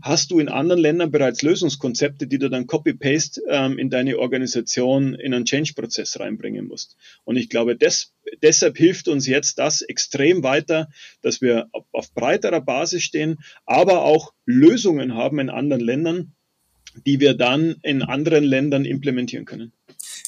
[0.00, 5.14] hast du in anderen Ländern bereits Lösungskonzepte, die du dann copy-paste ähm, in deine Organisation
[5.14, 6.96] in einen Change-Prozess reinbringen musst.
[7.24, 10.88] Und ich glaube, das, deshalb hilft uns jetzt das extrem weiter,
[11.20, 16.32] dass wir auf, auf breiterer Basis stehen, aber auch Lösungen haben in anderen Ländern,
[17.06, 19.72] die wir dann in anderen Ländern implementieren können.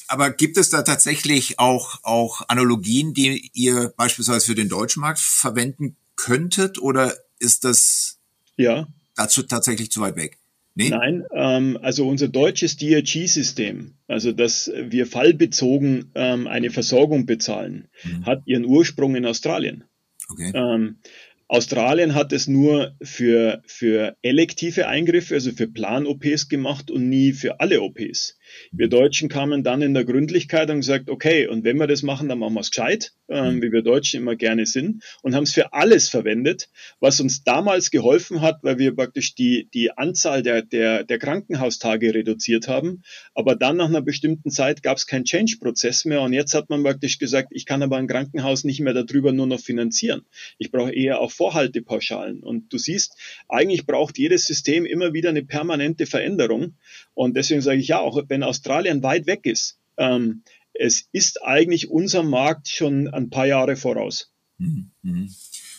[0.07, 5.19] Aber gibt es da tatsächlich auch, auch Analogien, die ihr beispielsweise für den deutschen Markt
[5.19, 6.79] verwenden könntet?
[6.79, 8.19] Oder ist das
[8.55, 8.87] ja.
[9.15, 10.37] dazu tatsächlich zu weit weg?
[10.75, 10.89] Nee?
[10.89, 18.27] Nein, ähm, also unser deutsches DRG-System, also dass wir fallbezogen ähm, eine Versorgung bezahlen, mhm.
[18.27, 19.85] hat ihren Ursprung in Australien.
[20.29, 20.51] Okay.
[20.53, 20.99] Ähm,
[21.47, 27.59] Australien hat es nur für, für elektive Eingriffe, also für Plan-OPs gemacht und nie für
[27.59, 28.36] alle OPs.
[28.71, 32.29] Wir Deutschen kamen dann in der Gründlichkeit und gesagt, okay, und wenn wir das machen,
[32.29, 35.53] dann machen wir es gescheit, ähm, wie wir Deutschen immer gerne sind, und haben es
[35.53, 40.61] für alles verwendet, was uns damals geholfen hat, weil wir praktisch die, die Anzahl der,
[40.61, 43.03] der, der Krankenhaustage reduziert haben.
[43.33, 46.83] Aber dann nach einer bestimmten Zeit gab es keinen Change-Prozess mehr und jetzt hat man
[46.83, 50.21] praktisch gesagt, ich kann aber ein Krankenhaus nicht mehr darüber nur noch finanzieren.
[50.57, 52.41] Ich brauche eher auch Vorhaltepauschalen.
[52.41, 56.75] Und du siehst, eigentlich braucht jedes System immer wieder eine permanente Veränderung.
[57.13, 61.89] Und deswegen sage ich ja, auch wenn Australien weit weg ist, ähm, es ist eigentlich
[61.89, 64.31] unser Markt schon ein paar Jahre voraus.
[64.57, 65.35] Mhm, mhm.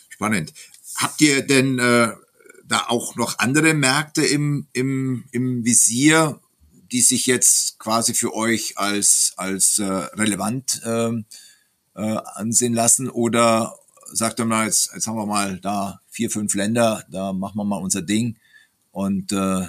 [0.08, 0.52] Spannend.
[0.96, 2.12] Habt ihr denn äh,
[2.64, 6.40] da auch noch andere Märkte im, im, im Visier,
[6.90, 11.10] die sich jetzt quasi für euch als, als äh, relevant äh,
[11.94, 13.08] äh, ansehen lassen?
[13.08, 13.76] Oder
[14.12, 17.64] sagt er mal, jetzt, jetzt haben wir mal da vier, fünf Länder, da machen wir
[17.64, 18.36] mal unser Ding
[18.90, 19.66] und äh,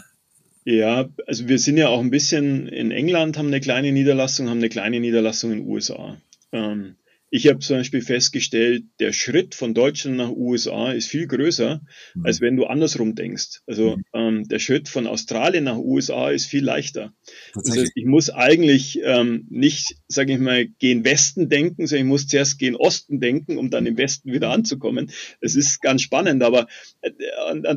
[0.69, 4.59] ja, also wir sind ja auch ein bisschen in England, haben eine kleine Niederlassung, haben
[4.59, 6.21] eine kleine Niederlassung in den USA.
[6.51, 6.95] Ähm,
[7.31, 11.81] ich habe zum Beispiel festgestellt, der Schritt von Deutschland nach USA ist viel größer,
[12.15, 12.25] mhm.
[12.25, 13.61] als wenn du andersrum denkst.
[13.67, 14.03] Also mhm.
[14.13, 17.13] ähm, der Schritt von Australien nach USA ist viel leichter.
[17.53, 22.09] Das heißt, ich muss eigentlich ähm, nicht, sage ich mal, gehen Westen denken, sondern ich
[22.09, 25.11] muss zuerst gehen Osten denken, um dann im Westen wieder anzukommen.
[25.41, 26.67] Das ist ganz spannend, aber
[27.01, 27.11] äh,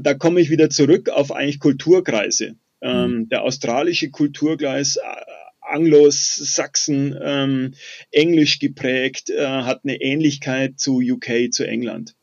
[0.00, 2.57] da komme ich wieder zurück auf eigentlich Kulturkreise.
[2.83, 3.29] Ähm, mhm.
[3.29, 5.01] der australische Kulturkreis äh,
[5.61, 7.75] Anglo-Sachsen, ähm,
[8.11, 12.14] Englisch geprägt, äh, hat eine Ähnlichkeit zu UK, zu England.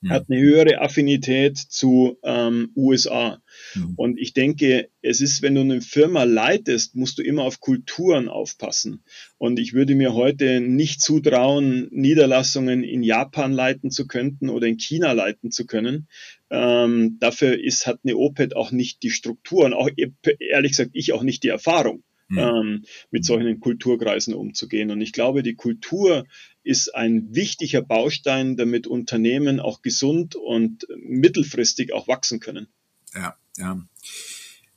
[0.00, 0.10] Mhm.
[0.10, 3.42] Hat eine höhere Affinität zu ähm, USA.
[3.74, 3.94] Mhm.
[3.96, 8.28] Und ich denke, es ist, wenn du eine Firma leitest, musst du immer auf Kulturen
[8.28, 9.02] aufpassen.
[9.38, 14.78] Und ich würde mir heute nicht zutrauen, Niederlassungen in Japan leiten zu können oder in
[14.78, 16.08] China leiten zu können.
[16.50, 19.90] Ähm, dafür ist, hat eine OPED auch nicht die Strukturen, auch
[20.38, 22.38] ehrlich gesagt, ich auch nicht die Erfahrung mhm.
[22.38, 24.90] ähm, mit solchen Kulturkreisen umzugehen.
[24.90, 26.24] Und ich glaube, die Kultur
[26.64, 32.68] ist ein wichtiger Baustein, damit Unternehmen auch gesund und mittelfristig auch wachsen können.
[33.14, 33.86] Ja, ja.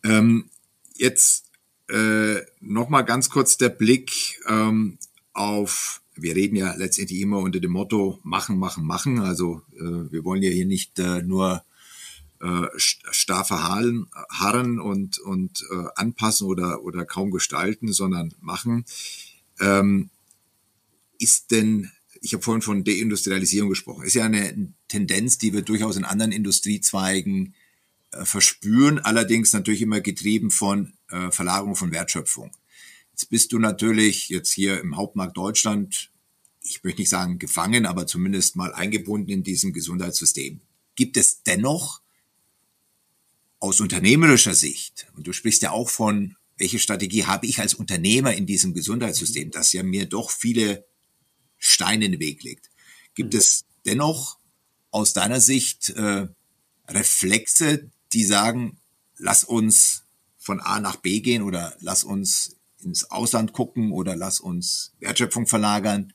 [0.04, 0.50] Ähm,
[0.96, 1.46] jetzt
[1.90, 4.98] äh, nochmal ganz kurz der Blick ähm,
[5.34, 9.20] auf, wir reden ja letztendlich immer unter dem Motto machen, machen, machen.
[9.20, 11.64] Also äh, wir wollen ja hier nicht äh, nur
[12.42, 18.86] äh, starr verharren harren und, und äh, anpassen oder, oder kaum gestalten, sondern machen.
[19.60, 20.10] Ähm,
[21.20, 25.98] ist denn, ich habe vorhin von Deindustrialisierung gesprochen, ist ja eine Tendenz, die wir durchaus
[25.98, 27.54] in anderen Industriezweigen
[28.12, 32.52] äh, verspüren, allerdings natürlich immer getrieben von äh, Verlagerung von Wertschöpfung.
[33.12, 36.12] Jetzt bist du natürlich jetzt hier im Hauptmarkt Deutschland,
[36.62, 40.62] ich möchte nicht sagen gefangen, aber zumindest mal eingebunden in diesem Gesundheitssystem.
[40.96, 42.02] Gibt es dennoch
[43.60, 48.34] aus unternehmerischer Sicht, und du sprichst ja auch von, welche Strategie habe ich als Unternehmer
[48.34, 50.86] in diesem Gesundheitssystem, das ja mir doch viele
[51.58, 52.70] Steine in den Weg legt.
[53.16, 53.40] Gibt mhm.
[53.40, 54.38] es dennoch
[54.92, 56.28] aus deiner Sicht äh,
[56.88, 58.78] Reflexe, die sagen,
[59.18, 60.06] lass uns
[60.38, 65.48] von A nach B gehen oder lass uns ins Ausland gucken oder lass uns Wertschöpfung
[65.48, 66.14] verlagern?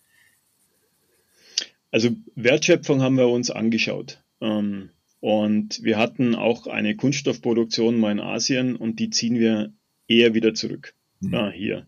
[1.91, 4.23] Also Wertschöpfung haben wir uns angeschaut.
[4.41, 9.73] Ähm, und wir hatten auch eine Kunststoffproduktion mal in Asien und die ziehen wir
[10.09, 11.35] eher wieder zurück mhm.
[11.35, 11.87] äh, hier.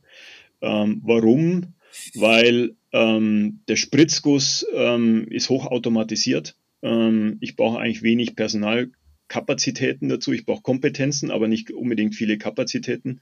[0.60, 1.74] Ähm, warum?
[2.14, 6.56] Weil ähm, der Spritzguss ähm, ist hochautomatisiert.
[6.80, 10.32] Ähm, ich brauche eigentlich wenig Personalkapazitäten dazu.
[10.32, 13.20] Ich brauche Kompetenzen, aber nicht unbedingt viele Kapazitäten.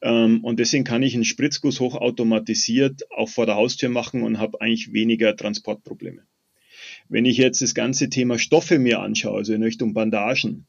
[0.00, 4.62] Ähm, und deswegen kann ich einen Spritzguss hochautomatisiert auch vor der Haustür machen und habe
[4.62, 6.22] eigentlich weniger Transportprobleme.
[7.10, 10.66] Wenn ich jetzt das ganze Thema Stoffe mir anschaue, also in Richtung Bandagen,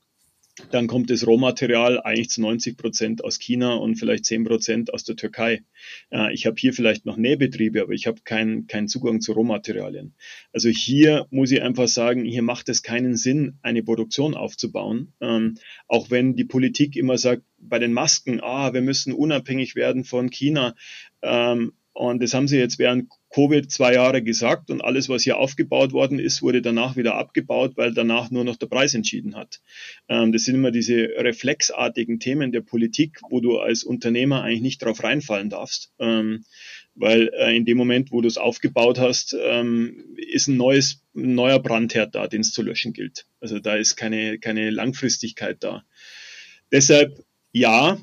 [0.69, 5.03] dann kommt das Rohmaterial eigentlich zu 90 Prozent aus China und vielleicht 10 Prozent aus
[5.03, 5.63] der Türkei.
[6.11, 10.13] Äh, ich habe hier vielleicht noch Nähbetriebe, aber ich habe keinen keinen Zugang zu Rohmaterialien.
[10.51, 15.13] Also hier muss ich einfach sagen, hier macht es keinen Sinn, eine Produktion aufzubauen.
[15.21, 20.03] Ähm, auch wenn die Politik immer sagt, bei den Masken, ah, wir müssen unabhängig werden
[20.03, 20.75] von China.
[21.21, 25.37] Ähm, und das haben sie jetzt während Covid zwei Jahre gesagt und alles, was hier
[25.37, 29.61] aufgebaut worden ist, wurde danach wieder abgebaut, weil danach nur noch der Preis entschieden hat.
[30.07, 34.83] Ähm, das sind immer diese reflexartigen Themen der Politik, wo du als Unternehmer eigentlich nicht
[34.83, 35.91] drauf reinfallen darfst.
[35.99, 36.45] Ähm,
[36.95, 41.35] weil äh, in dem Moment, wo du es aufgebaut hast, ähm, ist ein neues, ein
[41.35, 43.27] neuer Brandherd da, den es zu löschen gilt.
[43.39, 45.83] Also da ist keine, keine Langfristigkeit da.
[46.71, 47.23] Deshalb
[47.53, 47.97] ja,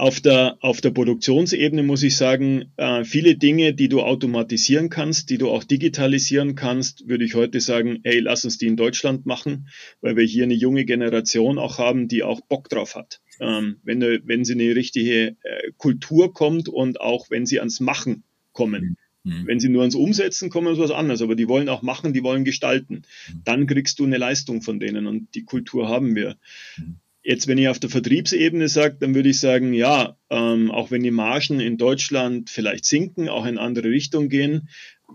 [0.00, 5.28] Auf der, auf der Produktionsebene muss ich sagen, äh, viele Dinge, die du automatisieren kannst,
[5.28, 9.26] die du auch digitalisieren kannst, würde ich heute sagen, ey, lass uns die in Deutschland
[9.26, 9.66] machen,
[10.00, 13.20] weil wir hier eine junge Generation auch haben, die auch Bock drauf hat.
[13.40, 18.22] Ähm, wenn, wenn sie eine richtige äh, Kultur kommt und auch wenn sie ans Machen
[18.52, 18.98] kommen.
[19.24, 19.48] Mhm.
[19.48, 22.22] Wenn sie nur ans Umsetzen kommen, ist was anderes, aber die wollen auch machen, die
[22.22, 23.02] wollen gestalten.
[23.32, 23.42] Mhm.
[23.44, 26.36] Dann kriegst du eine Leistung von denen und die Kultur haben wir.
[26.76, 27.00] Mhm.
[27.28, 31.02] Jetzt, wenn ich auf der Vertriebsebene sage, dann würde ich sagen, ja, ähm, auch wenn
[31.02, 34.70] die Margen in Deutschland vielleicht sinken, auch in andere Richtungen gehen,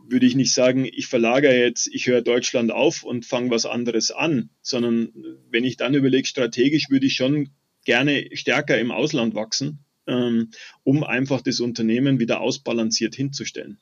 [0.07, 4.11] würde ich nicht sagen, ich verlagere jetzt, ich höre Deutschland auf und fange was anderes
[4.11, 5.09] an, sondern
[5.49, 7.49] wenn ich dann überlege, strategisch würde ich schon
[7.83, 10.51] gerne stärker im Ausland wachsen, ähm,
[10.83, 13.79] um einfach das Unternehmen wieder ausbalanciert hinzustellen.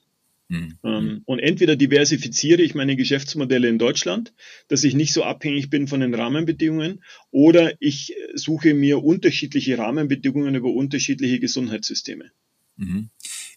[0.51, 0.77] Mhm.
[0.83, 4.33] Ähm, und entweder diversifiziere ich meine Geschäftsmodelle in Deutschland,
[4.67, 10.53] dass ich nicht so abhängig bin von den Rahmenbedingungen, oder ich suche mir unterschiedliche Rahmenbedingungen
[10.55, 12.31] über unterschiedliche Gesundheitssysteme.
[12.75, 13.09] Mhm.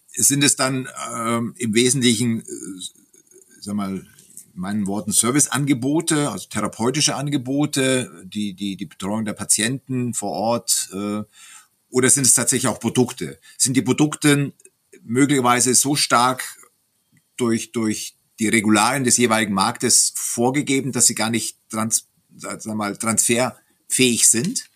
[0.07, 2.45] Sind es dann ähm, im Wesentlichen, äh,
[3.59, 10.13] sag mal, in meinen Worten Serviceangebote, also therapeutische Angebote, die, die, die Betreuung der Patienten
[10.13, 11.23] vor Ort, äh,
[11.89, 13.37] oder sind es tatsächlich auch Produkte?
[13.57, 14.53] Sind die Produkte
[15.03, 16.57] möglicherweise so stark
[17.37, 22.97] durch, durch die Regularien des jeweiligen Marktes vorgegeben, dass sie gar nicht trans, sag mal,
[22.97, 24.69] transferfähig sind?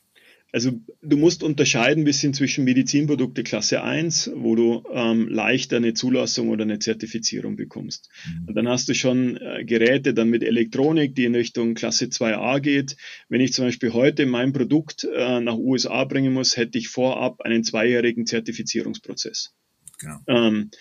[0.52, 0.72] Also
[1.04, 6.50] du musst unterscheiden ein bisschen zwischen Medizinprodukte Klasse 1, wo du ähm, leichter eine Zulassung
[6.50, 8.10] oder eine Zertifizierung bekommst.
[8.26, 8.48] Mhm.
[8.48, 12.60] Und dann hast du schon äh, Geräte dann mit Elektronik, die in Richtung Klasse 2a
[12.62, 12.96] geht.
[13.28, 17.42] Wenn ich zum Beispiel heute mein Produkt äh, nach USA bringen muss, hätte ich vorab
[17.42, 19.54] einen zweijährigen Zertifizierungsprozess.
[20.00, 20.20] Genau.
[20.28, 20.72] Ähm,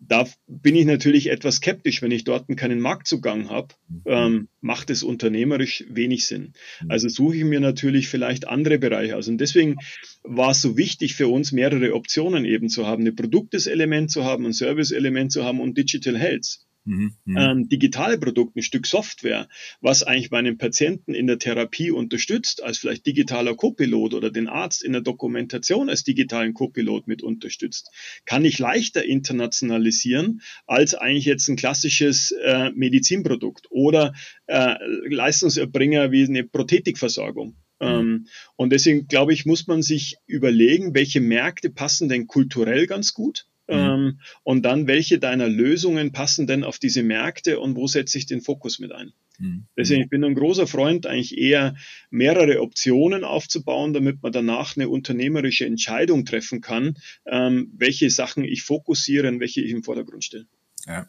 [0.00, 4.02] da bin ich natürlich etwas skeptisch, wenn ich dort keinen Marktzugang habe, mhm.
[4.06, 6.54] ähm, macht es unternehmerisch wenig Sinn.
[6.80, 6.90] Mhm.
[6.90, 9.28] Also suche ich mir natürlich vielleicht andere Bereiche aus.
[9.28, 9.76] Und deswegen
[10.22, 14.46] war es so wichtig für uns, mehrere Optionen eben zu haben, ein Produkteselement zu haben,
[14.46, 16.60] ein Service-Element zu haben und Digital Health.
[16.84, 19.48] Mhm, mhm, ähm, digitale Produkte, ein Stück Software,
[19.80, 24.82] was eigentlich meinen Patienten in der Therapie unterstützt, als vielleicht digitaler Copilot oder den Arzt
[24.82, 27.90] in der Dokumentation als digitalen Copilot mit unterstützt,
[28.24, 34.12] kann ich leichter internationalisieren als eigentlich jetzt ein klassisches äh, Medizinprodukt oder
[34.46, 34.74] äh,
[35.08, 37.56] Leistungserbringer wie eine Prothetikversorgung.
[37.78, 37.86] Mhm.
[37.86, 43.14] Ähm, und deswegen glaube ich, muss man sich überlegen, welche Märkte passen denn kulturell ganz
[43.14, 43.74] gut Mhm.
[43.74, 48.26] Ähm, und dann, welche deiner Lösungen passen denn auf diese Märkte und wo setze ich
[48.26, 49.12] den Fokus mit ein?
[49.38, 49.66] Mhm.
[49.76, 51.76] Deswegen ich bin ein großer Freund, eigentlich eher
[52.10, 56.96] mehrere Optionen aufzubauen, damit man danach eine unternehmerische Entscheidung treffen kann,
[57.26, 60.46] ähm, welche Sachen ich fokussiere und welche ich im Vordergrund stelle.
[60.86, 61.08] Ja.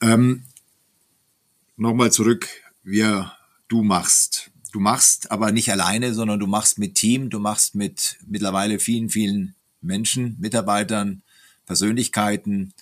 [0.00, 0.44] Ähm,
[1.76, 2.48] Nochmal zurück,
[2.84, 3.02] wie
[3.66, 4.52] du machst.
[4.72, 9.10] Du machst aber nicht alleine, sondern du machst mit Team, du machst mit mittlerweile vielen,
[9.10, 11.23] vielen Menschen, Mitarbeitern,
[11.66, 12.72] Persönlichkeiten.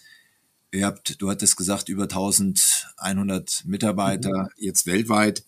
[0.72, 4.48] Ihr habt, du hattest gesagt, über 1100 Mitarbeiter mhm.
[4.56, 5.44] jetzt weltweit.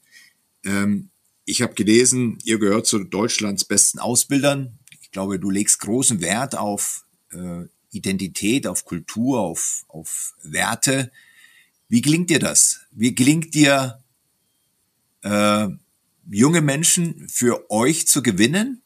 [0.64, 1.10] Ähm,
[1.44, 4.78] ich habe gelesen, ihr gehört zu Deutschlands besten Ausbildern.
[5.00, 11.10] Ich glaube, du legst großen Wert auf äh, Identität, auf Kultur, auf, auf Werte.
[11.88, 12.80] Wie gelingt dir das?
[12.90, 14.02] Wie gelingt dir,
[15.22, 15.68] äh,
[16.30, 18.82] junge Menschen für euch zu gewinnen?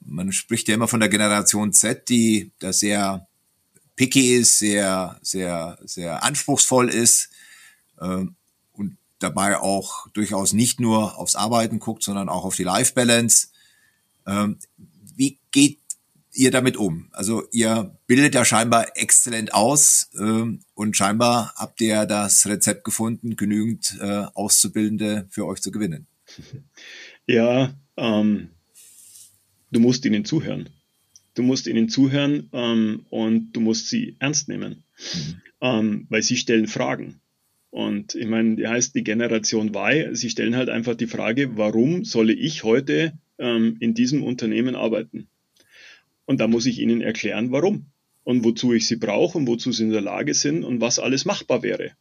[0.00, 3.26] Man spricht ja immer von der Generation Z, die da sehr
[4.00, 7.28] picky ist, sehr, sehr, sehr anspruchsvoll ist
[8.00, 8.24] äh,
[8.72, 13.48] und dabei auch durchaus nicht nur aufs Arbeiten guckt, sondern auch auf die Life Balance.
[14.26, 14.56] Ähm,
[15.14, 15.80] wie geht
[16.32, 17.10] ihr damit um?
[17.12, 23.36] Also ihr bildet ja scheinbar exzellent aus ähm, und scheinbar habt ihr das Rezept gefunden,
[23.36, 26.06] genügend äh, Auszubildende für euch zu gewinnen.
[27.26, 28.48] Ja, ähm,
[29.70, 30.68] du musst ihnen zuhören.
[31.40, 35.40] Du musst ihnen zuhören ähm, und du musst sie ernst nehmen, mhm.
[35.62, 37.22] ähm, weil sie stellen Fragen.
[37.70, 42.04] Und ich meine, die heißt die Generation Y, sie stellen halt einfach die Frage, warum
[42.04, 45.28] solle ich heute ähm, in diesem Unternehmen arbeiten?
[46.26, 47.86] Und da muss ich ihnen erklären, warum
[48.22, 51.24] und wozu ich sie brauche und wozu sie in der Lage sind und was alles
[51.24, 51.92] machbar wäre.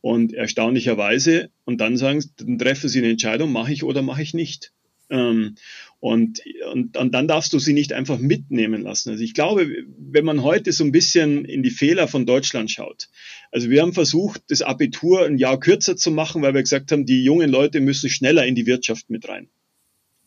[0.00, 4.32] Und erstaunlicherweise, und dann sagen, dann treffen sie eine Entscheidung, mache ich oder mache ich
[4.32, 4.72] nicht.
[5.10, 5.56] Ähm,
[6.04, 9.08] und, und, und dann darfst du sie nicht einfach mitnehmen lassen.
[9.08, 13.08] Also ich glaube, wenn man heute so ein bisschen in die Fehler von Deutschland schaut,
[13.50, 17.06] also wir haben versucht, das Abitur ein Jahr kürzer zu machen, weil wir gesagt haben,
[17.06, 19.48] die jungen Leute müssen schneller in die Wirtschaft mit rein.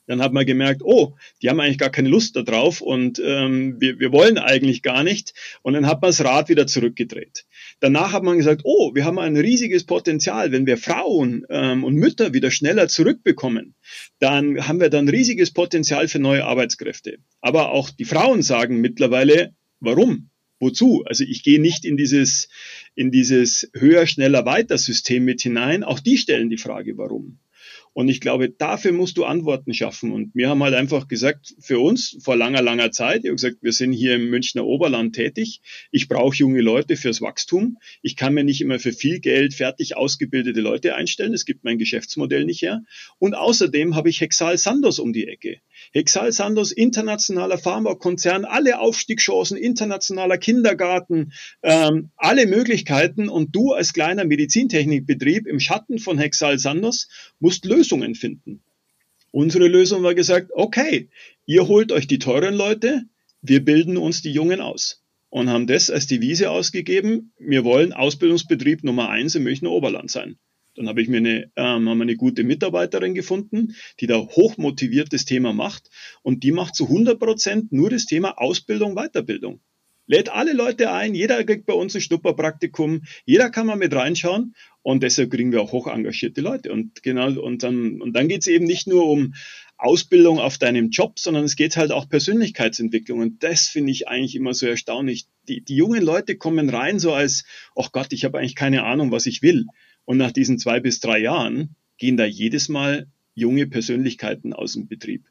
[0.08, 4.00] Dann hat man gemerkt, oh, die haben eigentlich gar keine Lust darauf und ähm, wir,
[4.00, 5.34] wir wollen eigentlich gar nicht.
[5.62, 7.46] Und dann hat man das Rad wieder zurückgedreht.
[7.82, 10.52] Danach hat man gesagt, oh, wir haben ein riesiges Potenzial.
[10.52, 13.76] Wenn wir Frauen ähm, und Mütter wieder schneller zurückbekommen,
[14.20, 17.20] dann haben wir dann riesiges Potenzial für neue Arbeitskräfte.
[17.42, 20.30] Aber auch die Frauen sagen mittlerweile, warum?
[20.60, 21.04] Wozu?
[21.06, 22.50] Also ich gehe nicht in dieses,
[22.96, 25.84] in dieses höher, schneller, weiter System mit hinein.
[25.84, 27.40] Auch die stellen die Frage, warum.
[27.98, 30.12] Und ich glaube, dafür musst du Antworten schaffen.
[30.12, 33.58] Und wir haben halt einfach gesagt, für uns vor langer, langer Zeit, ich habe gesagt,
[33.62, 35.62] wir sind hier im Münchner Oberland tätig.
[35.90, 37.80] Ich brauche junge Leute fürs Wachstum.
[38.04, 41.34] Ich kann mir nicht immer für viel Geld fertig ausgebildete Leute einstellen.
[41.34, 42.84] Es gibt mein Geschäftsmodell nicht her.
[43.18, 45.58] Und außerdem habe ich Hexal Sandos um die Ecke.
[45.94, 53.30] Hexal Sandos, internationaler Pharmakonzern, alle Aufstiegschancen, internationaler Kindergarten, ähm, alle Möglichkeiten.
[53.30, 57.08] Und du als kleiner Medizintechnikbetrieb im Schatten von Hexal Sandos
[57.40, 58.62] musst Lösungen finden.
[59.32, 61.10] Unsere Lösung war gesagt, okay,
[61.46, 63.04] ihr holt euch die teuren Leute,
[63.42, 65.04] wir bilden uns die Jungen aus.
[65.30, 70.38] Und haben das als Devise ausgegeben, wir wollen Ausbildungsbetrieb Nummer eins im Münchner Oberland sein.
[70.78, 75.26] Dann habe ich mir eine, ähm, haben eine gute Mitarbeiterin gefunden, die da hochmotiviert das
[75.26, 75.90] Thema macht
[76.22, 79.60] und die macht zu 100 Prozent nur das Thema Ausbildung, Weiterbildung.
[80.10, 84.56] Lädt alle Leute ein, jeder kriegt bei uns ein Schnupperpraktikum, jeder kann mal mit reinschauen
[84.82, 86.72] und deshalb kriegen wir auch hoch engagierte Leute.
[86.72, 89.34] Und genau, und dann, und dann geht es eben nicht nur um
[89.78, 93.20] Ausbildung auf deinem Job, sondern es geht halt auch Persönlichkeitsentwicklung.
[93.20, 95.28] Und das finde ich eigentlich immer so erstaunlich.
[95.48, 97.44] Die, die jungen Leute kommen rein so als,
[97.76, 99.66] ach Gott, ich habe eigentlich keine Ahnung, was ich will.
[100.08, 104.88] Und nach diesen zwei bis drei Jahren gehen da jedes Mal junge Persönlichkeiten aus dem
[104.88, 105.26] Betrieb.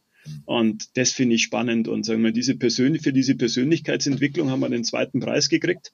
[0.45, 1.89] Und das finde ich spannend.
[1.89, 5.93] Und sagen wir, diese Persön für diese Persönlichkeitsentwicklung haben wir den zweiten Preis gekriegt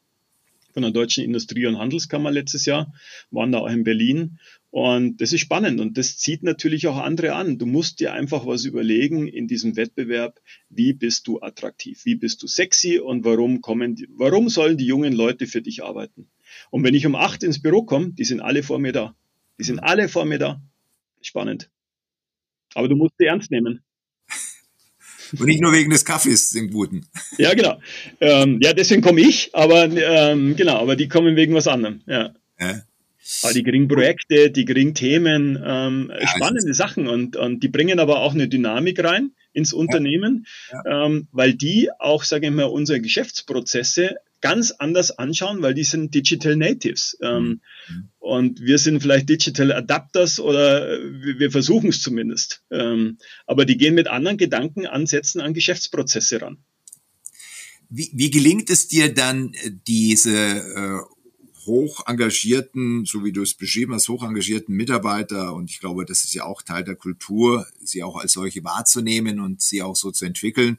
[0.72, 2.92] von der Deutschen Industrie- und Handelskammer letztes Jahr,
[3.30, 4.38] waren da auch in Berlin.
[4.70, 7.58] Und das ist spannend und das zieht natürlich auch andere an.
[7.58, 12.42] Du musst dir einfach was überlegen in diesem Wettbewerb, wie bist du attraktiv, wie bist
[12.42, 16.28] du sexy und warum kommen, die, warum sollen die jungen Leute für dich arbeiten?
[16.70, 19.14] Und wenn ich um acht ins Büro komme, die sind alle vor mir da.
[19.58, 20.62] Die sind alle vor mir da.
[21.20, 21.70] Spannend.
[22.74, 23.82] Aber du musst sie ernst nehmen.
[25.38, 27.06] Und nicht nur wegen des Kaffees, den guten.
[27.38, 27.80] Ja, genau.
[28.20, 32.02] Ähm, ja, deswegen komme ich, aber ähm, genau, aber die kommen wegen was anderem.
[32.06, 32.34] Ja.
[32.60, 32.82] ja.
[33.42, 38.00] Aber die kriegen Projekte, die kriegen Themen, ähm, ja, spannende Sachen und, und die bringen
[38.00, 41.06] aber auch eine Dynamik rein ins Unternehmen, ja.
[41.06, 46.14] Ähm, weil die auch, sage ich mal, unsere Geschäftsprozesse ganz anders anschauen, weil die sind
[46.14, 47.16] Digital Natives.
[47.22, 48.08] Ähm, mhm.
[48.18, 52.62] Und wir sind vielleicht Digital Adapters oder wir, versuchen es zumindest.
[52.70, 56.58] Ähm, aber die gehen mit anderen Gedankenansätzen an Geschäftsprozesse ran.
[57.88, 59.52] Wie, wie gelingt es dir dann,
[59.86, 61.00] diese äh,
[61.66, 66.24] hoch engagierten, so wie du es beschrieben hast, hoch engagierten Mitarbeiter, und ich glaube, das
[66.24, 70.10] ist ja auch Teil der Kultur, sie auch als solche wahrzunehmen und sie auch so
[70.10, 70.78] zu entwickeln.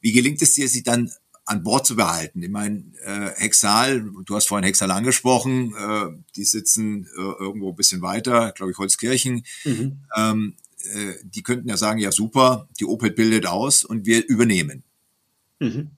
[0.00, 1.10] Wie gelingt es dir, sie dann
[1.48, 2.42] an Bord zu behalten.
[2.42, 7.76] Ich meine, äh, Hexal, du hast vorhin Hexal angesprochen, äh, die sitzen äh, irgendwo ein
[7.76, 9.44] bisschen weiter, glaube ich, Holzkirchen.
[9.64, 10.00] Mhm.
[10.14, 10.56] Ähm,
[10.92, 14.82] äh, die könnten ja sagen, ja super, die Opel bildet aus und wir übernehmen.
[15.58, 15.90] Mhm.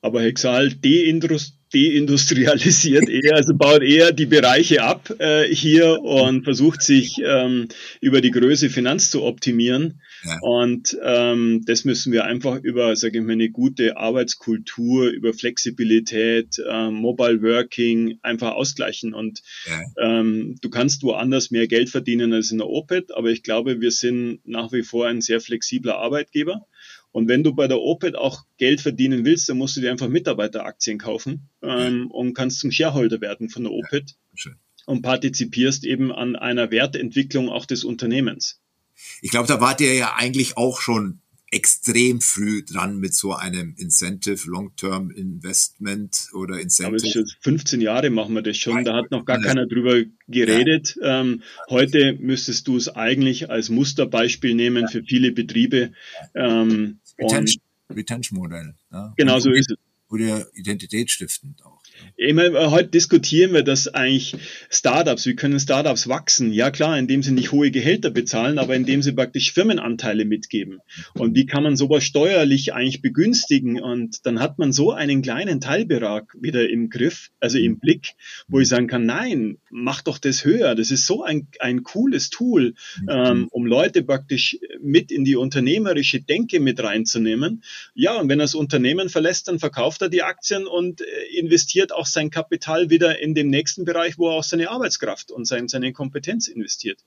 [0.00, 6.82] Aber Hexal deindustrialisiert deindustrialisiert eher, also baut eher die Bereiche ab äh, hier und versucht
[6.82, 7.68] sich ähm,
[8.00, 10.00] über die Größe Finanz zu optimieren.
[10.24, 10.38] Ja.
[10.40, 16.58] Und ähm, das müssen wir einfach über, sage ich mal, eine gute Arbeitskultur, über Flexibilität,
[16.66, 19.12] äh, Mobile Working einfach ausgleichen.
[19.12, 19.80] Und ja.
[20.20, 23.90] ähm, du kannst woanders mehr Geld verdienen als in der OPED, aber ich glaube, wir
[23.90, 26.66] sind nach wie vor ein sehr flexibler Arbeitgeber.
[27.14, 30.08] Und wenn du bei der OPED auch Geld verdienen willst, dann musst du dir einfach
[30.08, 34.50] Mitarbeiteraktien kaufen ähm, und kannst zum Shareholder werden von der OPED ja,
[34.86, 38.60] und partizipierst eben an einer Wertentwicklung auch des Unternehmens.
[39.22, 41.20] Ich glaube, da wart ihr ja eigentlich auch schon
[41.54, 47.20] extrem früh dran mit so einem Incentive, Long-Term Investment oder Incentive.
[47.20, 50.96] Aber 15 Jahre machen wir das schon, da hat noch gar keiner drüber geredet.
[51.00, 51.20] Ja.
[51.20, 55.92] Ähm, heute müsstest du es eigentlich als Musterbeispiel nehmen für viele Betriebe.
[56.34, 58.74] Ähm, Retention, Retention.
[58.92, 59.12] Ja.
[59.16, 59.78] Genau so ist es.
[60.10, 61.73] Oder identitätsstiftend auch.
[62.16, 64.36] Ich meine, heute diskutieren wir das eigentlich
[64.70, 65.26] Startups.
[65.26, 66.52] Wie können Startups wachsen?
[66.52, 70.80] Ja klar, indem sie nicht hohe Gehälter bezahlen, aber indem sie praktisch Firmenanteile mitgeben.
[71.14, 73.80] Und wie kann man sowas steuerlich eigentlich begünstigen?
[73.80, 78.12] Und dann hat man so einen kleinen Teilbetrag wieder im Griff, also im Blick,
[78.48, 80.74] wo ich sagen kann, nein, mach doch das höher.
[80.74, 82.74] Das ist so ein, ein cooles Tool,
[83.08, 87.62] ähm, um Leute praktisch mit in die unternehmerische Denke mit reinzunehmen.
[87.94, 91.04] Ja, und wenn er das Unternehmen verlässt, dann verkauft er die Aktien und äh,
[91.38, 95.46] investiert auch sein Kapital wieder in dem nächsten Bereich, wo er auch seine Arbeitskraft und
[95.46, 97.00] sein, seine Kompetenz investiert.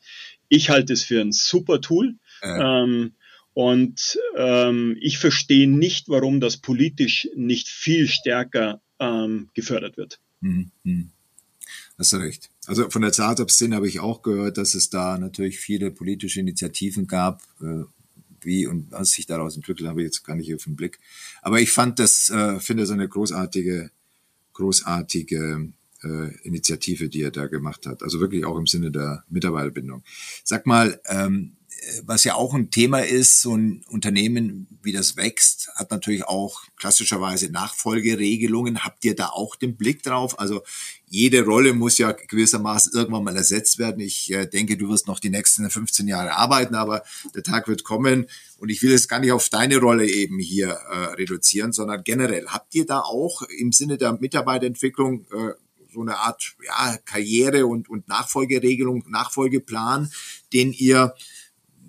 [0.49, 2.15] Ich halte es für ein super Tool.
[2.41, 2.83] Äh.
[2.83, 3.13] Ähm,
[3.53, 10.19] Und ähm, ich verstehe nicht, warum das politisch nicht viel stärker ähm, gefördert wird.
[10.41, 11.09] Mhm.
[11.97, 12.51] Hast du recht.
[12.67, 17.07] Also von der Startup-Szene habe ich auch gehört, dass es da natürlich viele politische Initiativen
[17.07, 17.41] gab.
[17.59, 17.85] Äh,
[18.41, 20.99] wie und was sich daraus entwickelt, habe ich jetzt gar nicht auf den Blick.
[21.41, 23.89] Aber ich fand das, äh, finde das eine großartige,
[24.57, 25.69] großartige
[26.03, 28.01] äh, Initiative, die er da gemacht hat.
[28.01, 30.03] Also wirklich auch im Sinne der Mitarbeiterbindung.
[30.43, 31.56] Sag mal, ähm,
[32.03, 36.61] was ja auch ein Thema ist, so ein Unternehmen, wie das wächst, hat natürlich auch
[36.75, 38.83] klassischerweise Nachfolgeregelungen.
[38.83, 40.39] Habt ihr da auch den Blick drauf?
[40.39, 40.63] Also
[41.07, 43.99] jede Rolle muss ja gewissermaßen irgendwann mal ersetzt werden.
[44.01, 47.03] Ich äh, denke, du wirst noch die nächsten 15 Jahre arbeiten, aber
[47.35, 48.27] der Tag wird kommen.
[48.57, 52.47] Und ich will es gar nicht auf deine Rolle eben hier äh, reduzieren, sondern generell.
[52.47, 55.53] Habt ihr da auch im Sinne der Mitarbeiterentwicklung äh,
[55.93, 60.11] so eine Art ja, Karriere- und, und Nachfolgeregelung, Nachfolgeplan,
[60.53, 61.15] den ihr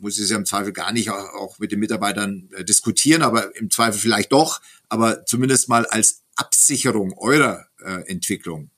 [0.01, 3.55] muss es ja im Zweifel gar nicht auch, auch mit den Mitarbeitern äh, diskutieren, aber
[3.57, 8.71] im Zweifel vielleicht doch, aber zumindest mal als Absicherung eurer äh, Entwicklung.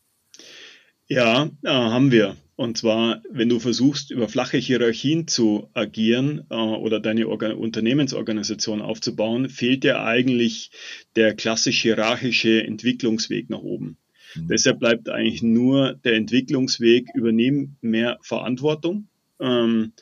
[1.08, 2.36] Ja, äh, haben wir.
[2.60, 8.82] Und zwar, wenn du versuchst, über flache Hierarchien zu agieren äh, oder deine Organ Unternehmensorganisation
[8.82, 10.70] aufzubauen, fehlt dir eigentlich
[11.16, 13.96] der klassisch hierarchische Entwicklungsweg nach oben.
[14.34, 14.48] Mhm.
[14.48, 19.08] Deshalb bleibt eigentlich nur der Entwicklungsweg, übernehmen mehr Verantwortung.
[19.40, 19.92] Ähm,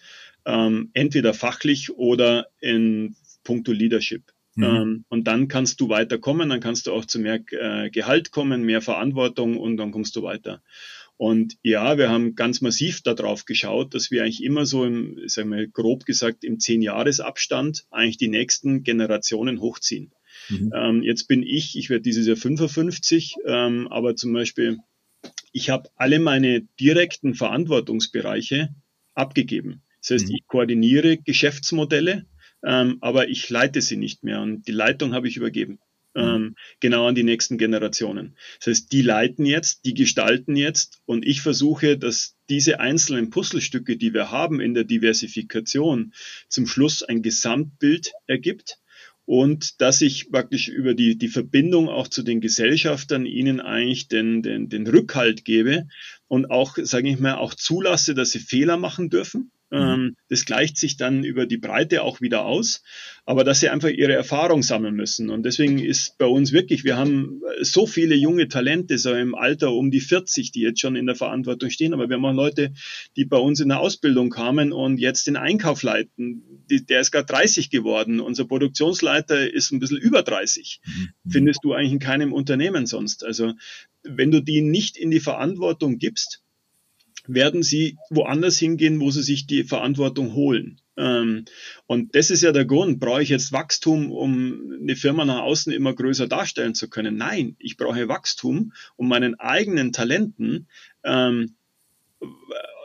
[0.49, 4.33] ähm, entweder fachlich oder in puncto Leadership.
[4.57, 4.65] Mhm.
[4.65, 8.63] Ähm, und dann kannst du weiterkommen, dann kannst du auch zu mehr äh, Gehalt kommen,
[8.63, 10.63] mehr Verantwortung und dann kommst du weiter.
[11.19, 15.51] Und ja, wir haben ganz massiv darauf geschaut, dass wir eigentlich immer so im, sagen
[15.51, 20.13] wir grob gesagt, im Zehn-Jahres-Abstand eigentlich die nächsten Generationen hochziehen.
[20.49, 20.73] Mhm.
[20.75, 24.79] Ähm, jetzt bin ich, ich werde dieses Jahr 55, ähm, aber zum Beispiel,
[25.53, 28.71] ich habe alle meine direkten Verantwortungsbereiche
[29.15, 29.83] abgegeben.
[30.09, 30.37] Das heißt, mhm.
[30.37, 32.27] ich koordiniere Geschäftsmodelle,
[32.65, 35.81] ähm, aber ich leite sie nicht mehr und die Leitung habe ich übergeben.
[36.15, 36.23] Mhm.
[36.23, 38.37] Ähm, genau an die nächsten Generationen.
[38.59, 43.99] Das heißt, die leiten jetzt, die gestalten jetzt und ich versuche, dass diese einzelnen Puzzlestücke,
[43.99, 46.15] die wir haben in der Diversifikation,
[46.49, 48.79] zum Schluss ein Gesamtbild ergibt
[49.27, 54.43] und dass ich praktisch über die, die Verbindung auch zu den Gesellschaftern ihnen eigentlich den,
[54.43, 55.87] den, den Rückhalt gebe
[56.29, 59.79] und auch, sage ich mal, auch zulasse, dass sie Fehler machen dürfen Mhm.
[59.79, 62.83] Ähm, das gleicht sich dann über die Breite auch wieder aus,
[63.25, 65.31] aber dass sie einfach ihre Erfahrung sammeln müssen.
[65.31, 69.73] Und deswegen ist bei uns wirklich, wir haben so viele junge Talente, so im Alter
[69.73, 72.73] um die 40, die jetzt schon in der Verantwortung stehen, aber wir haben auch Leute,
[73.17, 76.43] die bei uns in der Ausbildung kamen und jetzt den Einkauf leiten.
[76.71, 78.21] Der ist gerade 30 geworden.
[78.21, 80.81] Unser Produktionsleiter ist ein bisschen über 30.
[80.85, 81.31] Mhm.
[81.31, 83.25] Findest du eigentlich in keinem Unternehmen sonst.
[83.25, 83.53] Also
[84.03, 86.43] wenn du die nicht in die Verantwortung gibst,
[87.29, 90.81] werden sie woanders hingehen, wo sie sich die Verantwortung holen.
[90.97, 91.45] Ähm,
[91.87, 92.99] und das ist ja der Grund.
[92.99, 97.17] Brauche ich jetzt Wachstum, um eine Firma nach außen immer größer darstellen zu können?
[97.17, 100.67] Nein, ich brauche Wachstum, um meinen eigenen Talenten
[101.05, 101.55] ähm,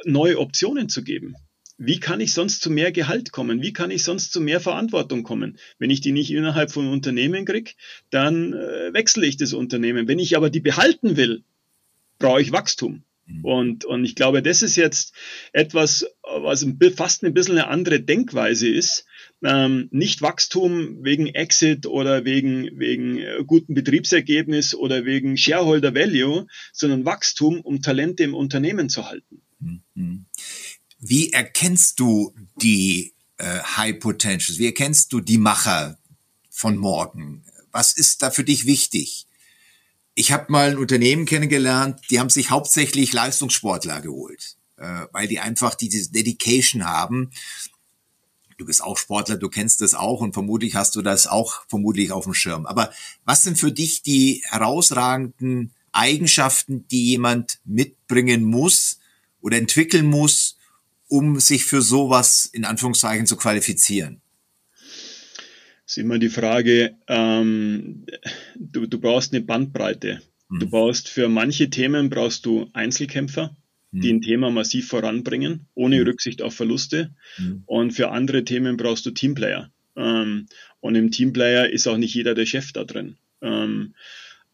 [0.06, 1.36] neue Optionen zu geben.
[1.78, 3.62] Wie kann ich sonst zu mehr Gehalt kommen?
[3.64, 5.58] Wie kann ich sonst zu mehr Verantwortung kommen?
[5.80, 7.72] Wenn ich die nicht innerhalb von Unternehmen kriege,
[8.12, 10.08] dann äh, wechsle ich das Unternehmen.
[10.08, 11.44] Wenn ich aber die behalten will,
[12.20, 13.04] brauche ich Wachstum.
[13.26, 13.46] Mhm.
[13.46, 15.14] Und, und ich glaube, das ist jetzt
[15.52, 16.66] etwas, was
[16.96, 19.06] fast ein bisschen eine andere Denkweise ist.
[19.44, 26.48] Ähm, nicht Wachstum wegen Exit oder wegen, wegen äh, guten Betriebsergebnis oder wegen Shareholder Value,
[26.72, 29.42] sondern Wachstum, um Talente im Unternehmen zu halten.
[29.60, 30.26] Mhm.
[31.00, 34.60] Wie erkennst du die äh, High Potentials?
[34.60, 36.00] Wie erkennst du die Macher
[36.50, 37.44] von morgen?
[37.72, 39.28] Was ist da für dich wichtig?
[40.16, 45.40] Ich habe mal ein Unternehmen kennengelernt, die haben sich hauptsächlich Leistungssportler geholt, äh, weil die
[45.40, 47.32] einfach diese Dedication haben.
[48.58, 52.12] Du bist auch Sportler, du kennst das auch und vermutlich hast du das auch vermutlich
[52.12, 52.68] auf dem Schirm.
[52.68, 52.92] Aber
[53.26, 59.00] was sind für dich die herausragenden Eigenschaften, die jemand mitbringen muss
[59.42, 60.58] oder entwickeln muss,
[61.08, 64.23] um sich für sowas in Anführungszeichen zu qualifizieren?
[65.94, 68.06] Ist immer die Frage, ähm,
[68.56, 70.22] du, du brauchst eine Bandbreite.
[70.50, 70.60] Mhm.
[70.60, 73.56] Du brauchst für manche Themen brauchst du Einzelkämpfer,
[73.92, 74.02] mhm.
[74.02, 76.08] die ein Thema massiv voranbringen, ohne mhm.
[76.08, 77.14] Rücksicht auf Verluste.
[77.38, 77.64] Mhm.
[77.68, 79.72] Und für andere Themen brauchst du Teamplayer.
[79.96, 80.48] Ähm,
[80.80, 83.18] und im Teamplayer ist auch nicht jeder der Chef da drin.
[83.42, 83.94] Ähm,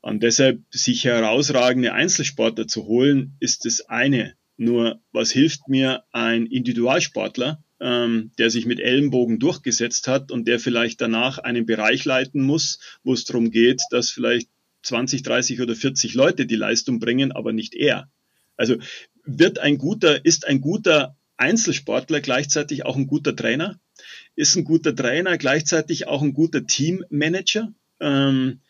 [0.02, 4.34] und deshalb sich herausragende Einzelsportler zu holen, ist das eine.
[4.58, 10.60] Nur was hilft mir ein Individualsportler, ähm, der sich mit Ellenbogen durchgesetzt hat und der
[10.60, 14.50] vielleicht danach einen Bereich leiten muss, wo es darum geht, dass vielleicht
[14.84, 18.10] 20, 30 oder 40 Leute die Leistung bringen, aber nicht er.
[18.56, 18.78] Also
[19.26, 23.80] wird ein guter, ist ein guter Einzelsportler gleichzeitig auch ein guter Trainer?
[24.36, 27.74] ist ein guter Trainer, gleichzeitig auch ein guter Teammanager.
[28.00, 28.62] Ähm,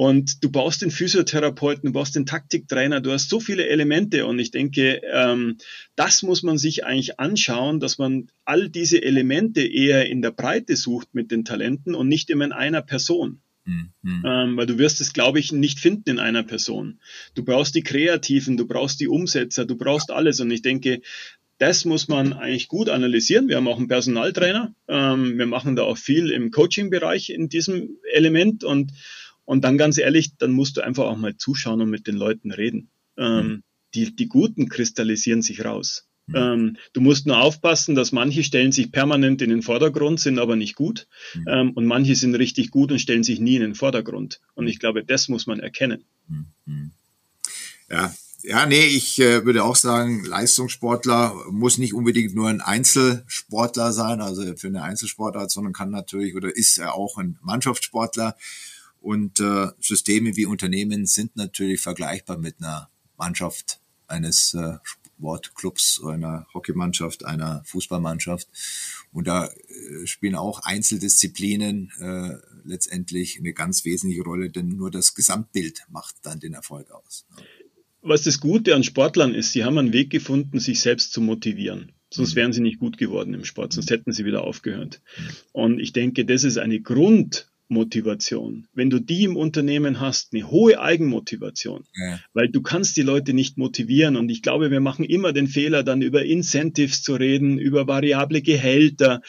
[0.00, 4.38] und du baust den Physiotherapeuten, du baust den Taktiktrainer, du hast so viele Elemente und
[4.38, 5.58] ich denke, ähm,
[5.94, 10.76] das muss man sich eigentlich anschauen, dass man all diese Elemente eher in der Breite
[10.76, 13.42] sucht mit den Talenten und nicht immer in einer Person.
[13.66, 13.92] Mhm.
[14.24, 16.98] Ähm, weil du wirst es, glaube ich, nicht finden in einer Person.
[17.34, 20.40] Du brauchst die Kreativen, du brauchst die Umsetzer, du brauchst alles.
[20.40, 21.02] Und ich denke,
[21.58, 23.48] das muss man eigentlich gut analysieren.
[23.48, 24.74] Wir haben auch einen Personaltrainer.
[24.88, 28.64] Ähm, wir machen da auch viel im Coaching-Bereich in diesem Element.
[28.64, 28.92] Und
[29.50, 32.52] und dann ganz ehrlich, dann musst du einfach auch mal zuschauen und mit den Leuten
[32.52, 32.88] reden.
[33.18, 33.62] Ähm, mhm.
[33.94, 36.06] die, die Guten kristallisieren sich raus.
[36.28, 36.36] Mhm.
[36.36, 40.54] Ähm, du musst nur aufpassen, dass manche stellen sich permanent in den Vordergrund, sind aber
[40.54, 41.08] nicht gut.
[41.34, 41.44] Mhm.
[41.48, 44.40] Ähm, und manche sind richtig gut und stellen sich nie in den Vordergrund.
[44.54, 46.04] Und ich glaube, das muss man erkennen.
[46.28, 46.92] Mhm.
[47.90, 53.92] Ja, ja, nee, ich äh, würde auch sagen, Leistungssportler muss nicht unbedingt nur ein Einzelsportler
[53.92, 58.36] sein, also für eine Einzelsportart, sondern kann natürlich oder ist er auch ein Mannschaftssportler.
[59.00, 66.46] Und äh, Systeme wie Unternehmen sind natürlich vergleichbar mit einer Mannschaft eines äh, Sportclubs, einer
[66.52, 68.48] Hockeymannschaft, einer Fußballmannschaft.
[69.12, 75.14] Und da äh, spielen auch Einzeldisziplinen äh, letztendlich eine ganz wesentliche Rolle, denn nur das
[75.14, 77.26] Gesamtbild macht dann den Erfolg aus.
[78.02, 81.92] Was das Gute an Sportlern ist, sie haben einen Weg gefunden, sich selbst zu motivieren.
[82.12, 82.36] Sonst mhm.
[82.36, 85.00] wären sie nicht gut geworden im Sport, sonst hätten sie wieder aufgehört.
[85.16, 85.30] Mhm.
[85.52, 88.66] Und ich denke, das ist eine Grund, Motivation.
[88.74, 92.20] Wenn du die im Unternehmen hast, eine hohe Eigenmotivation, ja.
[92.34, 95.82] weil du kannst die Leute nicht motivieren und ich glaube, wir machen immer den Fehler,
[95.82, 99.22] dann über Incentives zu reden, über variable Gehälter,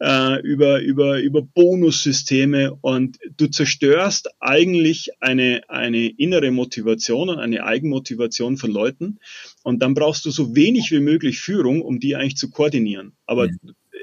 [0.00, 7.64] äh, über, über, über Bonussysteme und du zerstörst eigentlich eine, eine innere Motivation und eine
[7.64, 9.18] Eigenmotivation von Leuten
[9.64, 13.12] und dann brauchst du so wenig wie möglich Führung, um die eigentlich zu koordinieren.
[13.26, 13.52] Aber ja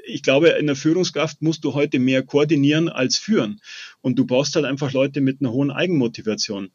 [0.06, 3.60] ich glaube, in der Führungskraft musst du heute mehr koordinieren als führen.
[4.00, 6.70] Und du brauchst halt einfach Leute mit einer hohen Eigenmotivation.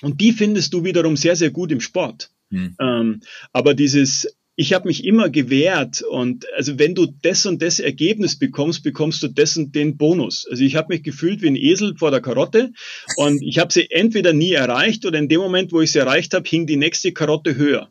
[0.00, 2.30] Und die findest du wiederum sehr, sehr gut im Sport.
[2.50, 2.76] Hm.
[2.80, 3.20] Ähm,
[3.52, 8.38] aber dieses, ich habe mich immer gewehrt und also wenn du das und das Ergebnis
[8.38, 10.46] bekommst, bekommst du das und den Bonus.
[10.50, 12.72] Also ich habe mich gefühlt wie ein Esel vor der Karotte
[13.16, 16.34] und ich habe sie entweder nie erreicht oder in dem Moment, wo ich sie erreicht
[16.34, 17.90] habe, hing die nächste Karotte höher.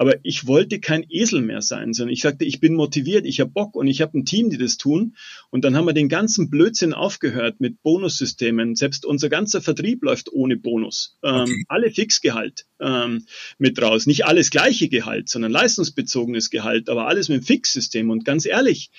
[0.00, 3.50] Aber ich wollte kein Esel mehr sein, sondern ich sagte, ich bin motiviert, ich habe
[3.50, 5.14] Bock und ich habe ein Team, die das tun.
[5.50, 8.76] Und dann haben wir den ganzen Blödsinn aufgehört mit Bonussystemen.
[8.76, 11.18] Selbst unser ganzer Vertrieb läuft ohne Bonus.
[11.22, 11.64] Ähm, okay.
[11.68, 13.26] Alle Fixgehalt ähm,
[13.58, 14.06] mit raus.
[14.06, 18.08] Nicht alles gleiche Gehalt, sondern leistungsbezogenes Gehalt, aber alles mit Fixsystem.
[18.08, 18.90] Und ganz ehrlich,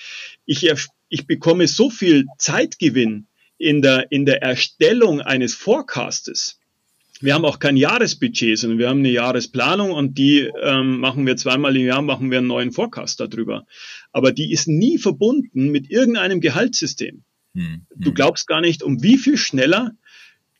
[0.45, 0.71] ich,
[1.09, 3.25] ich bekomme so viel Zeitgewinn
[3.57, 6.60] in der, in der Erstellung eines Forecastes
[7.21, 11.37] wir haben auch kein Jahresbudget, sondern wir haben eine Jahresplanung und die ähm, machen wir
[11.37, 13.65] zweimal im Jahr, machen wir einen neuen Forecast darüber.
[14.11, 17.23] Aber die ist nie verbunden mit irgendeinem Gehaltssystem.
[17.53, 18.13] Hm, Du hm.
[18.13, 19.91] glaubst gar nicht, um wie viel schneller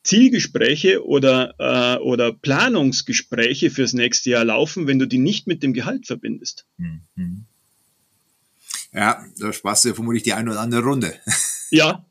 [0.04, 5.74] Zielgespräche oder, äh, oder Planungsgespräche fürs nächste Jahr laufen, wenn du die nicht mit dem
[5.74, 6.66] Gehalt verbindest.
[6.78, 7.46] Hm, hm.
[8.94, 11.14] Ja, da sparst du vermutlich die eine oder andere Runde.
[11.74, 12.06] Ja,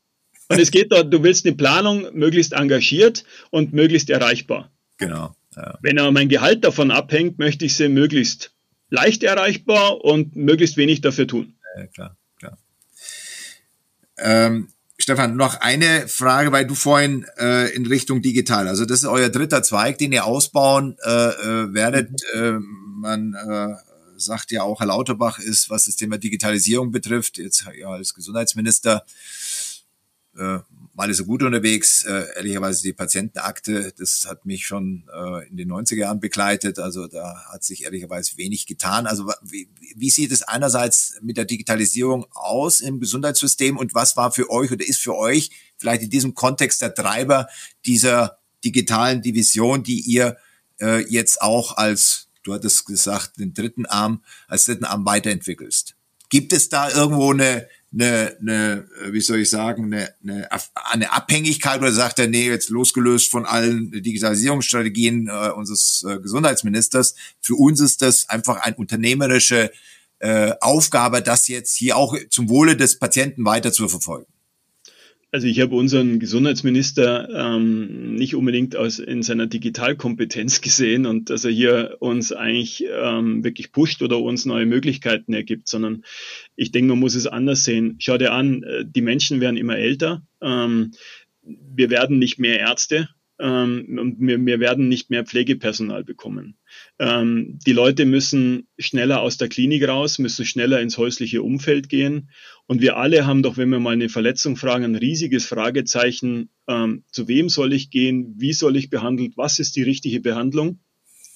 [0.51, 4.71] und es geht dort, du willst eine Planung möglichst engagiert und möglichst erreichbar.
[4.97, 5.35] Genau.
[5.55, 5.77] Ja.
[5.81, 8.51] Wenn aber mein Gehalt davon abhängt, möchte ich sie möglichst
[8.89, 11.55] leicht erreichbar und möglichst wenig dafür tun.
[11.77, 12.57] Ja, klar, klar.
[14.17, 19.09] Ähm, Stefan, noch eine Frage, weil du vorhin äh, in Richtung digital, also das ist
[19.09, 22.11] euer dritter Zweig, den ihr ausbauen äh, äh werdet.
[22.35, 22.39] Mhm.
[22.39, 22.59] Äh,
[23.01, 23.75] man äh,
[24.17, 29.03] sagt ja auch, Herr Lauterbach ist, was das Thema Digitalisierung betrifft, jetzt ja als Gesundheitsminister
[30.37, 30.59] äh,
[30.93, 32.03] mal ist er gut unterwegs.
[32.05, 36.79] Äh, ehrlicherweise die Patientenakte, das hat mich schon äh, in den 90er Jahren begleitet.
[36.79, 39.07] Also da hat sich ehrlicherweise wenig getan.
[39.07, 44.31] Also wie, wie sieht es einerseits mit der Digitalisierung aus im Gesundheitssystem und was war
[44.31, 47.47] für euch oder ist für euch vielleicht in diesem Kontext der Treiber
[47.85, 50.37] dieser digitalen Division, die ihr
[50.79, 55.95] äh, jetzt auch als, du hattest gesagt, den dritten Arm, als dritten Arm weiterentwickelst?
[56.29, 61.79] Gibt es da irgendwo eine, eine, eine wie soll ich sagen, eine, eine, eine Abhängigkeit
[61.79, 67.81] oder sagt er, nee, jetzt losgelöst von allen Digitalisierungsstrategien äh, unseres äh, Gesundheitsministers, für uns
[67.81, 69.71] ist das einfach eine unternehmerische
[70.19, 74.31] äh, Aufgabe, das jetzt hier auch zum Wohle des Patienten weiter zu verfolgen.
[75.33, 81.45] Also ich habe unseren Gesundheitsminister ähm, nicht unbedingt aus in seiner Digitalkompetenz gesehen und dass
[81.45, 86.03] er hier uns eigentlich ähm, wirklich pusht oder uns neue Möglichkeiten ergibt, sondern
[86.57, 87.95] ich denke, man muss es anders sehen.
[87.99, 90.91] Schau dir an, äh, die Menschen werden immer älter, ähm,
[91.43, 93.07] wir werden nicht mehr Ärzte,
[93.41, 96.57] ähm, und wir, wir werden nicht mehr Pflegepersonal bekommen.
[96.99, 102.29] Ähm, die Leute müssen schneller aus der Klinik raus, müssen schneller ins häusliche Umfeld gehen.
[102.67, 107.03] Und wir alle haben doch, wenn wir mal eine Verletzung fragen, ein riesiges Fragezeichen, ähm,
[107.11, 110.79] zu wem soll ich gehen, wie soll ich behandelt, was ist die richtige Behandlung.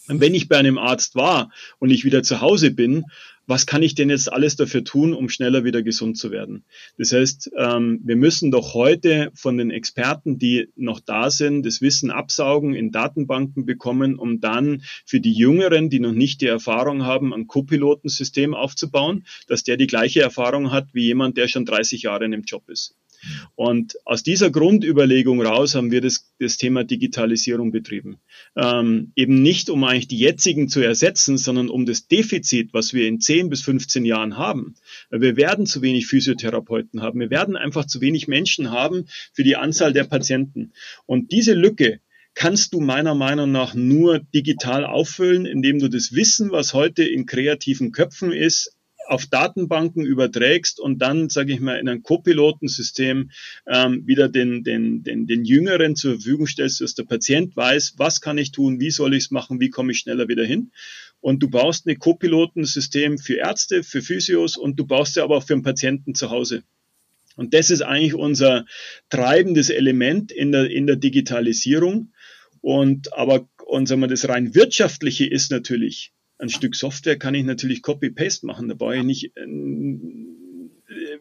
[0.08, 3.06] Und wenn ich bei einem Arzt war und ich wieder zu Hause bin,
[3.48, 6.64] was kann ich denn jetzt alles dafür tun, um schneller wieder gesund zu werden?
[6.98, 11.82] Das heißt, ähm, wir müssen doch heute von den Experten, die noch da sind, das
[11.82, 17.04] Wissen absaugen, in Datenbanken bekommen, um dann für die Jüngeren, die noch nicht die Erfahrung
[17.04, 22.04] haben, ein Co-Pilotensystem aufzubauen, dass der die gleiche Erfahrung hat wie jemand, der schon 30
[22.04, 22.96] Jahre in dem Job ist.
[23.56, 28.18] Und aus dieser Grundüberlegung raus haben wir das, das Thema Digitalisierung betrieben.
[28.56, 33.08] Ähm, eben nicht, um eigentlich die jetzigen zu ersetzen, sondern um das Defizit, was wir
[33.08, 34.76] in 10 bis 15 Jahren haben.
[35.10, 37.20] Wir werden zu wenig Physiotherapeuten haben.
[37.20, 40.74] Wir werden einfach zu wenig Menschen haben für die Anzahl der Patienten.
[41.06, 42.00] Und diese Lücke,
[42.36, 47.26] kannst du meiner Meinung nach nur digital auffüllen, indem du das Wissen, was heute in
[47.26, 48.75] kreativen Köpfen ist,
[49.08, 53.32] auf Datenbanken überträgst und dann, sage ich mal, in ein Co-Pilotensystem
[53.68, 58.22] ähm, wieder den, den, den, den Jüngeren zur Verfügung stellst, dass der Patient weiß, was
[58.22, 60.72] kann ich tun, wie soll ich es machen, wie komme ich schneller wieder hin.
[61.22, 65.44] Und du baust ein Co-Pilotensystem für Ärzte, für Physios und du baust ja aber auch
[65.44, 66.64] für den Patienten zu Hause.
[67.36, 68.66] Und das ist eigentlich unser
[69.10, 72.14] treibendes Element in der, in der Digitalisierung.
[72.62, 77.46] Und aber und sagen wir, das rein wirtschaftliche ist natürlich, ein Stück Software kann ich
[77.46, 78.68] natürlich Copy-Paste machen.
[78.68, 79.46] Da brauche ich nicht, äh,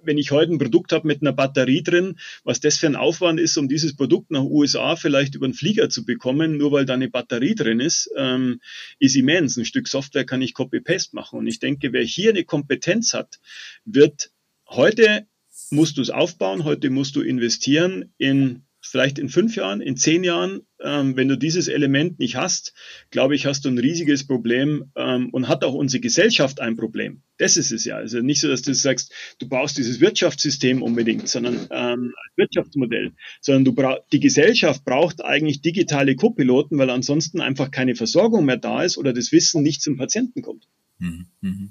[0.02, 3.40] wenn ich heute ein Produkt habe mit einer Batterie drin, was das für ein Aufwand
[3.40, 6.94] ist, um dieses Produkt nach USA vielleicht über einen Flieger zu bekommen, nur weil da
[6.94, 8.60] eine Batterie drin ist, ähm,
[8.98, 9.56] ist immens.
[9.56, 11.38] Ein Stück Software kann ich Copy-Paste machen.
[11.38, 13.40] Und ich denke, wer hier eine Kompetenz hat,
[13.84, 14.30] wird
[14.68, 15.26] heute
[15.70, 20.24] musst du es aufbauen, heute musst du investieren in vielleicht in fünf Jahren, in zehn
[20.24, 22.74] Jahren, ähm, wenn du dieses Element nicht hast,
[23.10, 27.22] glaube ich, hast du ein riesiges Problem ähm, und hat auch unsere Gesellschaft ein Problem.
[27.38, 27.96] Das ist es ja.
[27.96, 33.64] Also nicht so, dass du sagst, du baust dieses Wirtschaftssystem unbedingt, sondern ähm, Wirtschaftsmodell, sondern
[33.64, 38.98] du die Gesellschaft braucht eigentlich digitale Co-Piloten, weil ansonsten einfach keine Versorgung mehr da ist
[38.98, 40.68] oder das Wissen nicht zum Patienten kommt.
[40.98, 41.26] Mhm.
[41.40, 41.70] mhm.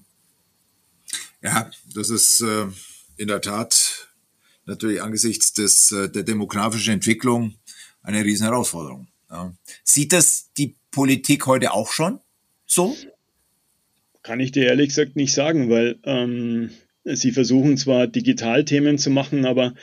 [1.43, 2.67] Ja, das ist äh,
[3.17, 4.07] in der Tat
[4.65, 7.55] natürlich angesichts des, äh, der demografischen Entwicklung
[8.01, 9.07] eine riesen Herausforderung.
[9.29, 9.53] Ja.
[9.83, 12.19] Sieht das die Politik heute auch schon
[12.65, 12.95] so?
[14.21, 16.69] Kann ich dir ehrlich gesagt nicht sagen, weil ähm,
[17.03, 19.73] sie versuchen zwar Digitalthemen zu machen, aber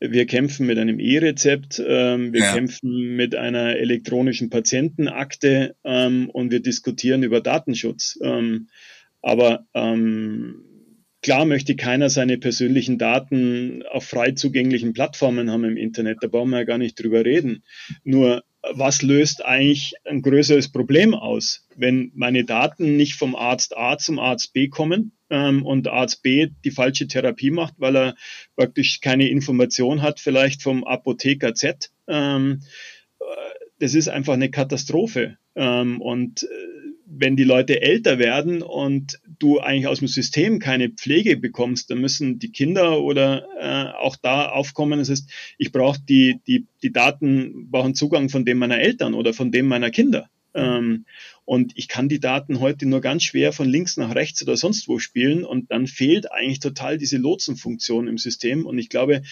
[0.00, 2.54] wir kämpfen mit einem E-Rezept, ähm, wir ja.
[2.54, 8.18] kämpfen mit einer elektronischen Patientenakte ähm, und wir diskutieren über Datenschutz.
[8.22, 8.68] Ähm,
[9.22, 10.64] aber ähm,
[11.22, 16.50] Klar möchte keiner seine persönlichen Daten auf frei zugänglichen Plattformen haben im Internet, da brauchen
[16.50, 17.62] wir ja gar nicht drüber reden.
[18.04, 23.96] Nur was löst eigentlich ein größeres Problem aus, wenn meine Daten nicht vom Arzt A
[23.98, 28.14] zum Arzt B kommen ähm, und Arzt B die falsche Therapie macht, weil er
[28.56, 31.90] praktisch keine Information hat, vielleicht vom Apotheker Z.
[32.06, 32.60] Ähm,
[33.20, 33.24] äh,
[33.78, 35.38] das ist einfach eine Katastrophe.
[35.54, 36.46] Ähm, und äh,
[37.12, 42.00] wenn die Leute älter werden und du eigentlich aus dem System keine Pflege bekommst, dann
[42.00, 44.98] müssen die Kinder oder äh, auch da aufkommen.
[44.98, 49.34] Das heißt, ich brauche die, die, die Daten, brauchen Zugang von dem meiner Eltern oder
[49.34, 50.30] von dem meiner Kinder.
[50.54, 51.04] Ähm,
[51.44, 54.88] und ich kann die Daten heute nur ganz schwer von links nach rechts oder sonst
[54.88, 55.44] wo spielen.
[55.44, 58.66] Und dann fehlt eigentlich total diese Lotsenfunktion im System.
[58.66, 59.22] Und ich glaube,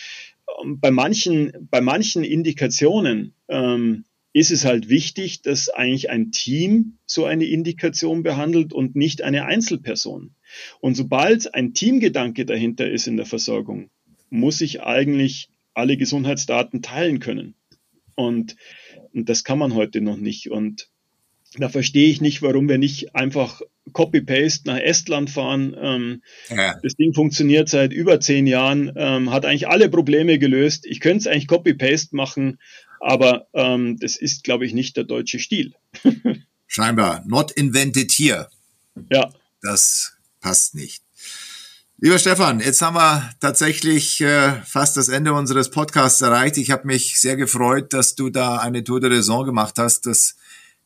[0.63, 4.05] ähm, bei manchen, bei manchen Indikationen, ähm,
[4.39, 9.47] ist es halt wichtig, dass eigentlich ein Team so eine Indikation behandelt und nicht eine
[9.47, 10.31] Einzelperson.
[10.81, 13.91] Und sobald ein Teamgedanke dahinter ist in der Versorgung,
[14.31, 17.55] muss ich eigentlich alle Gesundheitsdaten teilen können.
[18.15, 18.55] Und,
[19.13, 20.51] und das kann man heute noch nicht.
[20.51, 20.89] Und
[21.57, 23.61] da verstehe ich nicht, warum wir nicht einfach
[23.93, 25.75] Copy-Paste nach Estland fahren.
[25.81, 26.75] Ähm, ja.
[26.81, 30.87] Das Ding funktioniert seit über zehn Jahren, ähm, hat eigentlich alle Probleme gelöst.
[30.87, 32.59] Ich könnte es eigentlich Copy-Paste machen,
[33.01, 35.75] aber ähm, das ist, glaube ich, nicht der deutsche Stil.
[36.67, 37.25] Scheinbar.
[37.27, 38.49] Not invented here.
[39.11, 39.33] Ja.
[39.63, 41.03] Das passt nicht.
[42.01, 46.57] Lieber Stefan, jetzt haben wir tatsächlich äh, fast das Ende unseres Podcasts erreicht.
[46.57, 50.07] Ich habe mich sehr gefreut, dass du da eine Tour de Raison gemacht hast.
[50.07, 50.37] Das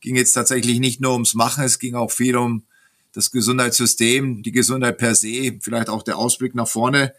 [0.01, 2.65] ging jetzt tatsächlich nicht nur ums Machen, es ging auch viel um
[3.13, 7.13] das Gesundheitssystem, die Gesundheit per se, vielleicht auch der Ausblick nach vorne.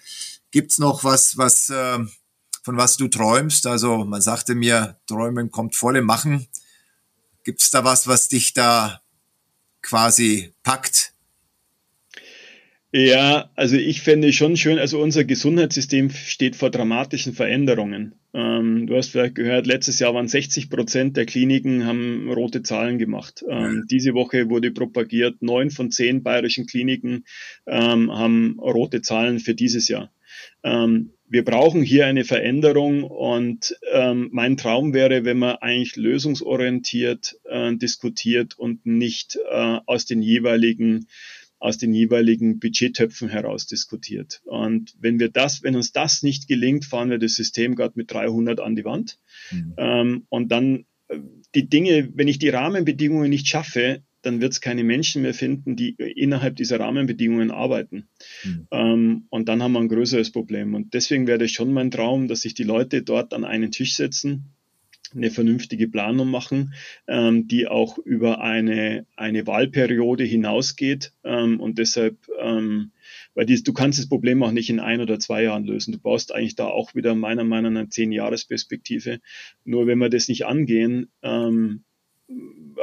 [0.49, 1.99] Gibt's noch was, was äh,
[2.64, 3.68] von was du träumst?
[3.68, 6.47] Also man sagte mir, Träumen kommt voll im Machen.
[7.43, 9.01] Gibt es da was, was dich da
[9.82, 11.14] quasi packt?
[12.95, 18.14] Ja, also ich fände schon schön, also unser Gesundheitssystem steht vor dramatischen Veränderungen.
[18.36, 22.99] Ähm, du hast vielleicht gehört, letztes Jahr waren 60 Prozent der Kliniken haben rote Zahlen
[22.99, 23.43] gemacht.
[23.49, 27.26] Ähm, diese Woche wurde propagiert, neun von zehn bayerischen Kliniken
[27.66, 30.14] ähm, haben rote Zahlen für dieses Jahr.
[30.61, 37.39] Ähm, wir brauchen hier eine Veränderung und ähm, mein Traum wäre, wenn man eigentlich lösungsorientiert
[37.45, 41.07] äh, diskutiert und nicht äh, aus den jeweiligen
[41.57, 44.41] aus den jeweiligen Budgettöpfen heraus diskutiert.
[44.45, 48.13] Und wenn wir das, wenn uns das nicht gelingt, fahren wir das System gerade mit
[48.13, 49.17] 300 an die Wand.
[49.49, 49.73] Mhm.
[49.77, 51.17] Ähm, und dann äh,
[51.55, 55.76] die Dinge, wenn ich die Rahmenbedingungen nicht schaffe, dann wird es keine Menschen mehr finden,
[55.76, 58.07] die innerhalb dieser Rahmenbedingungen arbeiten.
[58.43, 58.67] Mhm.
[58.71, 60.74] Ähm, und dann haben wir ein größeres Problem.
[60.74, 63.95] Und deswegen wäre das schon mein Traum, dass sich die Leute dort an einen Tisch
[63.95, 64.53] setzen
[65.15, 66.74] eine vernünftige Planung machen,
[67.07, 71.13] ähm, die auch über eine, eine Wahlperiode hinausgeht.
[71.24, 72.91] Ähm, und deshalb, ähm,
[73.36, 75.91] weil dies, du kannst das Problem auch nicht in ein oder zwei Jahren lösen.
[75.91, 79.19] Du brauchst eigentlich da auch wieder meiner Meinung nach eine zehn-Jahres-Perspektive.
[79.65, 81.84] Nur wenn wir das nicht angehen, ähm,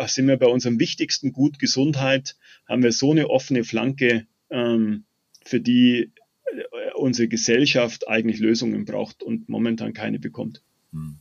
[0.06, 2.36] sind wir bei unserem wichtigsten Gut Gesundheit,
[2.68, 5.04] haben wir so eine offene Flanke, ähm,
[5.44, 6.12] für die
[6.44, 10.62] äh, unsere Gesellschaft eigentlich Lösungen braucht und momentan keine bekommt.
[10.92, 11.18] Hm.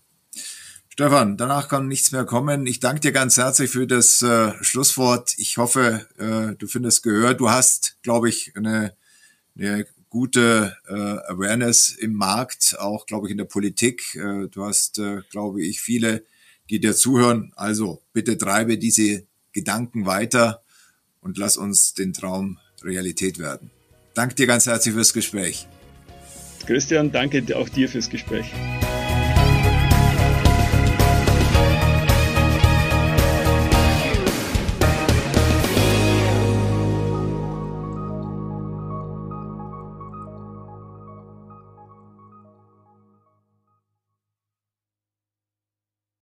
[0.90, 2.68] Stefan, danach kann nichts mehr kommen.
[2.68, 5.34] Ich danke dir ganz herzlich für das äh, Schlusswort.
[5.38, 7.40] Ich hoffe, äh, du findest gehört.
[7.40, 8.94] Du hast, glaube ich, eine,
[9.58, 14.14] eine gute äh, Awareness im Markt, auch, glaube ich, in der Politik.
[14.16, 16.26] Äh, du hast, äh, glaube ich, viele,
[16.70, 17.52] die dir zuhören.
[17.56, 20.64] Also bitte treibe diese Gedanken weiter
[21.22, 23.72] und lass uns den Traum Realität werden.
[24.14, 25.68] Danke dir ganz herzlich fürs Gespräch.
[26.66, 28.52] Christian, danke auch dir fürs Gespräch.